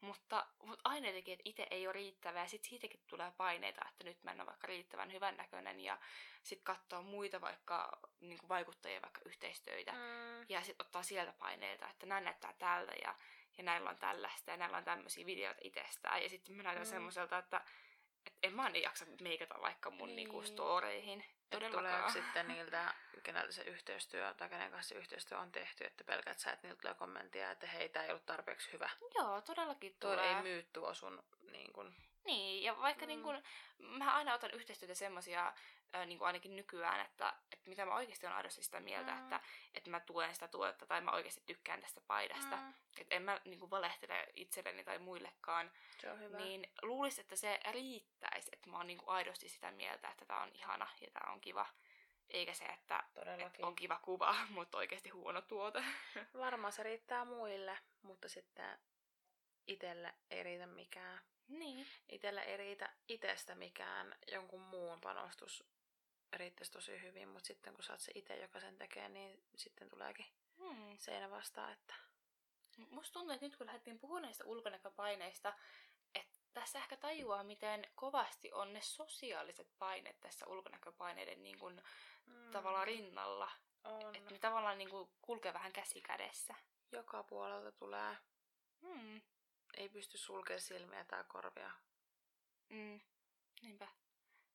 Mutta, 0.00 0.46
mutta 0.62 0.90
aina 0.90 1.06
jotenkin, 1.06 1.32
että 1.32 1.42
itse 1.44 1.66
ei 1.70 1.86
ole 1.86 1.92
riittävää. 1.92 2.42
Ja 2.42 2.48
sitten 2.48 2.70
siitäkin 2.70 3.00
tulee 3.06 3.32
paineita, 3.36 3.80
että 3.88 4.04
nyt 4.04 4.22
mä 4.22 4.30
en 4.30 4.40
ole 4.40 4.46
vaikka 4.46 4.66
riittävän 4.66 5.12
hyvännäköinen. 5.12 5.80
Ja 5.80 5.98
sitten 6.42 6.64
katsoo 6.64 7.02
muita 7.02 7.40
vaikka 7.40 7.98
niin 8.20 8.48
vaikuttajia, 8.48 9.02
vaikka 9.02 9.20
yhteistöitä. 9.24 9.92
Mm. 9.92 10.46
Ja 10.48 10.62
sitten 10.62 10.86
ottaa 10.86 11.02
sieltä 11.02 11.32
paineita, 11.32 11.88
että 11.88 12.06
näin 12.06 12.24
näyttää 12.24 12.52
tältä. 12.58 12.92
Ja 13.02 13.14
ja 13.60 13.64
näillä 13.64 13.90
on 13.90 13.96
tällaista 13.96 14.50
ja 14.50 14.56
näillä 14.56 14.76
on 14.76 14.84
tämmöisiä 14.84 15.26
videoita 15.26 15.60
itsestään. 15.64 16.22
Ja 16.22 16.28
sitten 16.28 16.56
mä 16.56 16.62
näytän 16.62 16.86
mm. 16.86 16.90
semmoiselta, 16.90 17.38
että 17.38 17.60
et 18.26 18.34
en 18.42 18.54
mä 18.54 18.68
niin 18.68 18.82
jaksa 18.82 19.04
meikata 19.22 19.60
vaikka 19.60 19.90
mun 19.90 20.08
niin. 20.08 20.16
niinku 20.16 20.42
storeihin. 20.42 21.24
Tulee 21.70 22.10
sitten 22.12 22.48
niiltä, 22.48 22.94
keneltä 23.22 23.52
se 23.52 23.62
yhteistyö 23.62 24.34
tai 24.34 24.48
kenen 24.48 24.70
kanssa 24.70 24.88
se 24.88 25.00
yhteistyö 25.00 25.38
on 25.38 25.52
tehty, 25.52 25.84
että 25.84 26.04
pelkät 26.04 26.38
sä, 26.38 26.52
että 26.52 26.66
niiltä 26.66 26.80
tulee 26.80 26.94
kommenttia, 26.94 27.50
että 27.50 27.66
hei, 27.66 27.88
tää 27.88 28.04
ei 28.04 28.10
ollut 28.10 28.26
tarpeeksi 28.26 28.72
hyvä. 28.72 28.90
Joo, 29.14 29.40
todellakin 29.40 29.96
tulee. 30.00 30.16
Tuo 30.16 30.36
ei 30.36 30.42
myy 30.42 30.62
tuo 30.72 30.94
sun 30.94 31.22
niin 31.50 31.72
kun... 31.72 31.94
Niin, 32.24 32.62
ja 32.62 32.78
vaikka 32.78 33.04
mm. 33.04 33.08
niin 33.08 33.22
kun, 33.22 33.42
mä 33.78 34.14
aina 34.14 34.34
otan 34.34 34.50
yhteistyötä 34.50 34.94
semmosia 34.94 35.52
ää, 35.92 36.06
niin 36.06 36.22
ainakin 36.22 36.56
nykyään, 36.56 37.00
että, 37.00 37.34
että 37.52 37.68
mitä 37.68 37.84
mä 37.84 37.94
oikeasti 37.94 38.26
on 38.26 38.32
aidosti 38.32 38.62
sitä 38.62 38.80
mieltä, 38.80 39.12
mm. 39.12 39.22
että, 39.22 39.40
että 39.74 39.90
mä 39.90 40.00
tuen 40.00 40.34
sitä 40.34 40.48
tuotetta 40.48 40.86
tai 40.86 41.00
mä 41.00 41.10
oikeasti 41.10 41.42
tykkään 41.46 41.80
tästä 41.80 42.00
paidasta. 42.00 42.56
Mm. 42.56 42.74
Että 42.98 43.14
en 43.14 43.22
mä 43.22 43.40
niin 43.44 43.70
valehtele 43.70 44.26
itselleni 44.36 44.84
tai 44.84 44.98
muillekaan. 44.98 45.70
Se 46.00 46.10
on 46.10 46.20
hyvä. 46.20 46.38
Niin 46.38 46.66
luulisin, 46.82 47.22
että 47.22 47.36
se 47.36 47.60
riittäisi, 47.70 48.50
että 48.52 48.70
mä 48.70 48.76
oon 48.76 48.86
niin 48.86 49.00
aidosti 49.06 49.48
sitä 49.48 49.70
mieltä, 49.70 50.08
että 50.08 50.24
tää 50.24 50.42
on 50.42 50.50
ihana 50.54 50.88
ja 51.00 51.10
tää 51.12 51.32
on 51.32 51.40
kiva. 51.40 51.66
Eikä 52.30 52.54
se, 52.54 52.64
että, 52.64 53.04
että 53.38 53.66
on 53.66 53.76
kiva 53.76 53.98
kuva, 54.02 54.36
mutta 54.56 54.78
oikeasti 54.78 55.08
huono 55.08 55.40
tuote. 55.40 55.84
Varmaan 56.38 56.72
se 56.72 56.82
riittää 56.82 57.24
muille, 57.24 57.78
mutta 58.02 58.28
sitten 58.28 58.78
itselle 59.66 60.14
ei 60.30 60.42
riitä 60.42 60.66
mikään. 60.66 61.20
Niin. 61.50 61.86
Itelle 62.08 62.40
ei 62.40 62.56
riitä 62.56 62.92
itsestä 63.08 63.54
mikään 63.54 64.16
jonkun 64.32 64.60
muun 64.60 65.00
panostus 65.00 65.64
riittäisi 66.32 66.72
tosi 66.72 67.02
hyvin, 67.02 67.28
mutta 67.28 67.46
sitten 67.46 67.74
kun 67.74 67.84
sä 67.84 67.92
oot 67.92 68.00
se 68.00 68.12
itse, 68.14 68.36
joka 68.36 68.60
sen 68.60 68.78
tekee, 68.78 69.08
niin 69.08 69.42
sitten 69.56 69.88
tuleekin 69.88 70.26
hmm. 70.58 70.98
seinä 70.98 71.30
vastaan, 71.30 71.72
että... 71.72 71.94
Musta 72.90 73.12
tuntuu, 73.12 73.34
että 73.34 73.46
nyt 73.46 73.56
kun 73.56 73.66
lähdettiin 73.66 73.98
puhumaan 73.98 74.22
näistä 74.22 74.44
ulkonäköpaineista, 74.44 75.54
että 76.14 76.32
tässä 76.54 76.78
ehkä 76.78 76.96
tajuaa, 76.96 77.44
miten 77.44 77.86
kovasti 77.94 78.52
on 78.52 78.72
ne 78.72 78.80
sosiaaliset 78.80 79.68
paineet 79.78 80.20
tässä 80.20 80.46
ulkonäköpaineiden 80.46 81.42
niin 81.42 81.58
kuin, 81.58 81.82
hmm. 82.26 82.50
tavallaan 82.50 82.86
rinnalla. 82.86 83.50
On. 83.84 84.16
Että 84.16 84.34
ne 84.34 84.38
tavallaan 84.38 84.78
niin 84.78 84.90
kuin, 84.90 85.10
kulkee 85.22 85.52
vähän 85.54 85.72
käsi 85.72 86.00
kädessä. 86.00 86.54
Joka 86.92 87.22
puolelta 87.22 87.72
tulee. 87.72 88.16
Hmm. 88.82 89.20
Ei 89.76 89.88
pysty 89.88 90.18
sulkemaan 90.18 90.60
silmiä 90.60 91.04
tai 91.04 91.24
korvia. 91.28 91.70
Mm. 92.68 93.00
Niinpä. 93.62 93.88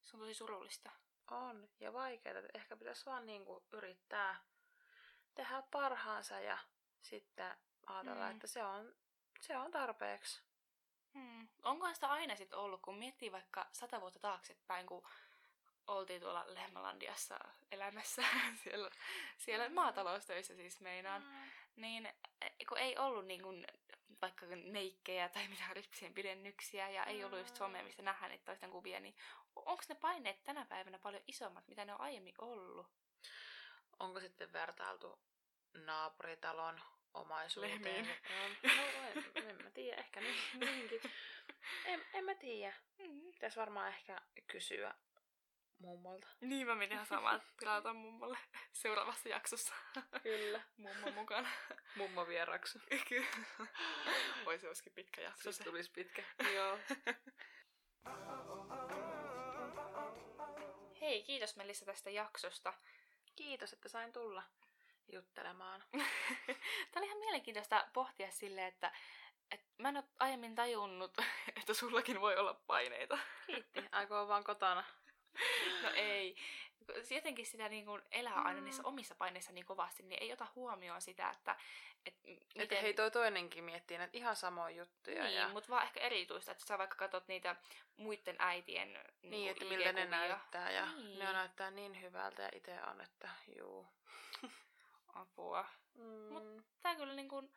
Se 0.04 0.18
on 0.18 0.20
tosi 0.20 0.34
surullista. 0.34 0.92
On, 1.32 1.70
ja 1.80 1.94
vaikeaa. 1.94 2.42
Ehkä 2.54 2.78
pitäisi 2.78 3.06
vaan 3.06 3.26
niinku 3.26 3.64
yrittää 3.72 4.44
tehdä 5.36 5.64
parhaansa 5.72 6.40
ja 6.40 6.58
sitten 7.02 7.58
ajatella, 7.86 8.26
mm. 8.26 8.32
että 8.32 8.48
se 8.48 8.64
on, 8.64 8.96
se 9.40 9.58
on 9.58 9.72
tarpeeksi. 9.72 10.42
Hmm. 11.14 11.48
Onkohan 11.64 11.96
sitä 11.96 12.08
aina 12.08 12.36
sitten 12.36 12.60
ollut, 12.60 12.82
kun 12.82 12.98
miettii 12.98 13.32
vaikka 13.32 13.68
sata 13.72 14.02
vuotta 14.02 14.20
taaksepäin, 14.20 14.88
kun 14.88 15.08
oltiin 15.88 16.22
tuolla 16.22 16.46
Lehmalandiassa 16.48 17.40
elämässä, 17.72 18.24
siellä, 18.64 18.90
siellä 19.38 19.70
mm. 19.70 19.76
maataloustöissä 19.76 20.56
siis 20.56 20.82
meinaan, 20.82 21.22
mm. 21.24 21.52
niin 21.76 22.06
e, 22.42 22.66
kun 22.70 22.78
ei 22.78 22.98
ollut 22.98 23.26
niin 23.26 23.42
kuin, 23.42 23.68
vaikka 24.22 24.46
neikkejä 24.46 25.30
tai 25.30 25.48
mitään 25.48 25.76
ripsien 25.76 26.14
pidennyksiä 26.14 26.90
ja 26.90 27.04
ei 27.04 27.24
ollut 27.24 27.40
just 27.40 27.56
somea, 27.56 27.84
mistä 27.84 28.02
nähdään 28.02 28.32
niitä 28.32 28.46
toisten 28.46 28.72
kuvia, 28.72 29.00
niin 29.00 29.16
onko 29.56 29.84
ne 29.90 29.96
paineet 29.96 30.44
tänä 30.44 30.66
päivänä 30.66 31.00
paljon 31.00 31.24
isommat, 31.28 31.68
mitä 31.68 31.86
ne 31.86 31.94
on 31.94 32.02
aiemmin 32.02 32.36
ollut? 32.38 32.88
Onko 34.00 34.20
sitten 34.20 34.54
vertailtu 34.54 35.20
naapuritalon 35.74 36.82
omaisuuteen? 37.14 37.84
Lehmiin. 37.84 38.06
No, 38.64 38.72
en, 39.36 39.50
en 39.50 39.64
mä 39.64 39.70
tiedä, 39.70 39.98
ehkä 39.98 40.22
niin, 40.22 40.36
niinkin. 40.60 41.02
En, 41.86 42.06
en 42.14 42.26
mä 42.26 42.36
tiedä. 42.36 42.74
Mm. 42.98 43.32
Pitäisi 43.32 43.60
varmaan 43.60 43.88
ehkä 43.88 44.22
kysyä 44.48 44.96
mummolta. 45.80 46.28
Niin, 46.42 46.68
mä 46.68 46.76
menin 46.76 46.94
ihan 46.94 47.06
samaan 47.06 47.42
tilata 47.60 47.94
mummolle 47.94 48.38
seuraavassa 48.74 49.30
jaksossa. 49.30 49.74
Kyllä. 50.24 50.62
Mummo 50.78 51.12
mukana. 51.12 51.50
Mummo 51.96 52.28
vieraksu. 52.28 52.80
Kyllä. 53.10 53.28
Oi 54.46 54.60
se 54.60 54.68
olisikin 54.68 54.94
pitkä 54.94 55.22
jakso. 55.22 55.52
Se 55.52 55.64
tulisi 55.64 55.92
pitkä. 55.92 56.24
Joo. 56.54 56.80
Hei, 61.02 61.24
kiitos 61.24 61.56
Melissa 61.56 61.86
tästä 61.86 62.10
jaksosta. 62.10 62.74
Kiitos, 63.36 63.74
että 63.74 63.90
sain 63.90 64.14
tulla 64.14 64.44
juttelemaan. 65.12 65.84
Tämä 65.92 66.98
oli 66.98 67.06
ihan 67.06 67.20
mielenkiintoista 67.20 67.88
pohtia 67.94 68.32
silleen, 68.32 68.68
että, 68.68 68.92
että 69.52 69.66
mä 69.78 69.90
en 69.90 69.98
ole 69.98 70.04
aiemmin 70.20 70.56
tajunnut, 70.56 71.18
että 71.60 71.74
sullakin 71.74 72.22
voi 72.22 72.38
olla 72.38 72.54
paineita. 72.68 73.18
Kiitti. 73.46 73.84
Aikoo 73.92 74.28
vaan 74.28 74.44
kotona 74.44 74.84
No 75.84 75.90
ei. 75.96 76.36
Jotenkin 77.10 77.46
sitä 77.46 77.70
niin 77.70 77.86
kuin 77.86 78.02
elää 78.12 78.42
aina 78.42 78.62
niissä 78.62 78.82
mm. 78.82 78.88
omissa 78.88 79.16
paineissa 79.16 79.52
niin 79.52 79.66
kovasti, 79.66 80.04
niin 80.04 80.24
ei 80.24 80.34
ota 80.34 80.48
huomioon 80.56 81.02
sitä, 81.02 81.30
että... 81.30 81.56
Et 82.06 82.16
miten... 82.24 82.46
Että 82.56 82.76
hei, 82.76 82.94
toi 82.94 83.12
toinenkin 83.12 83.64
miettii 83.64 83.98
näitä 83.98 84.18
ihan 84.18 84.36
samoja 84.36 84.76
juttuja. 84.76 85.24
Niin, 85.24 85.36
ja... 85.36 85.50
mutta 85.50 85.70
vaan 85.70 85.84
ehkä 85.84 86.00
erityistä, 86.00 86.52
että 86.52 86.66
sä 86.66 86.78
vaikka 86.78 86.96
katsot 86.96 87.28
niitä 87.28 87.56
muiden 87.98 88.36
äitien 88.40 88.94
Niin, 88.94 89.32
niin 89.32 89.52
että 89.52 89.66
miltä 89.66 89.92
ne 89.92 90.06
näyttää 90.06 90.72
ja 90.72 90.86
niin. 90.86 91.20
ne 91.20 91.34
näyttää 91.34 91.72
niin 91.72 92.02
hyvältä 92.02 92.42
ja 92.42 92.50
itse 92.56 92.84
on, 92.84 93.02
että 93.02 93.30
juu. 93.58 93.88
Apua. 95.14 95.66
Mm. 95.94 96.34
Mutta 96.34 96.64
tää 96.82 96.96
kyllä 96.96 97.14
niin 97.14 97.30
kuin, 97.30 97.52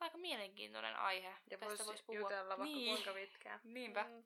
aika 0.00 0.18
mielenkiintoinen 0.18 0.96
aihe. 0.96 1.34
Ja 1.50 1.58
Tästä 1.58 1.86
voisi 1.86 2.04
puhua. 2.04 2.20
jutella 2.20 2.58
vaikka 2.58 2.76
niin. 2.76 2.94
kuinka 2.94 3.12
pitkään. 3.12 3.60
Niinpä. 3.74 4.04
Mm. 4.04 4.24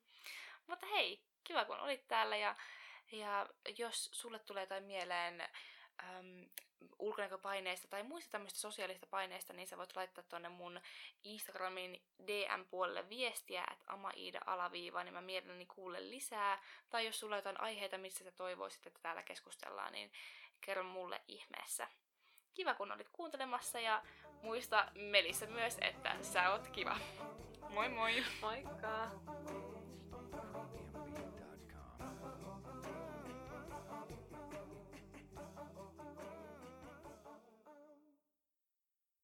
Mutta 0.66 0.86
hei, 0.86 1.22
kiva 1.44 1.64
kun 1.64 1.80
olit 1.80 2.08
täällä 2.08 2.36
ja 2.36 2.56
ja 3.12 3.46
jos 3.78 4.08
sulle 4.12 4.38
tulee 4.38 4.62
jotain 4.62 4.84
mieleen 4.84 5.40
äm, 5.40 6.46
ulkonäköpaineista 6.98 7.88
tai 7.88 8.02
muista 8.02 8.30
tämmöistä 8.30 8.58
sosiaalista 8.58 9.06
paineista, 9.06 9.52
niin 9.52 9.68
sä 9.68 9.76
voit 9.76 9.96
laittaa 9.96 10.24
tonne 10.28 10.48
mun 10.48 10.80
Instagramin 11.24 12.02
DM-puolelle 12.26 13.08
viestiä, 13.08 13.64
että 13.72 13.92
amaida 13.92 14.40
alaviiva, 14.46 15.04
niin 15.04 15.14
mä 15.14 15.20
mielelläni 15.20 15.66
kuulen 15.66 16.10
lisää. 16.10 16.62
Tai 16.90 17.06
jos 17.06 17.20
sulla 17.20 17.34
on 17.34 17.38
jotain 17.38 17.60
aiheita, 17.60 17.98
missä 17.98 18.24
sä 18.24 18.32
toivoisit, 18.32 18.86
että 18.86 19.00
täällä 19.02 19.22
keskustellaan, 19.22 19.92
niin 19.92 20.12
kerro 20.60 20.84
mulle 20.84 21.20
ihmeessä. 21.28 21.88
Kiva, 22.54 22.74
kun 22.74 22.92
olit 22.92 23.08
kuuntelemassa 23.08 23.80
ja 23.80 24.02
muista 24.42 24.88
Melissa 24.94 25.46
myös, 25.46 25.76
että 25.80 26.16
sä 26.22 26.52
oot 26.52 26.68
kiva. 26.68 26.98
Moi 27.70 27.88
moi! 27.88 28.24
Moikka! 28.40 29.10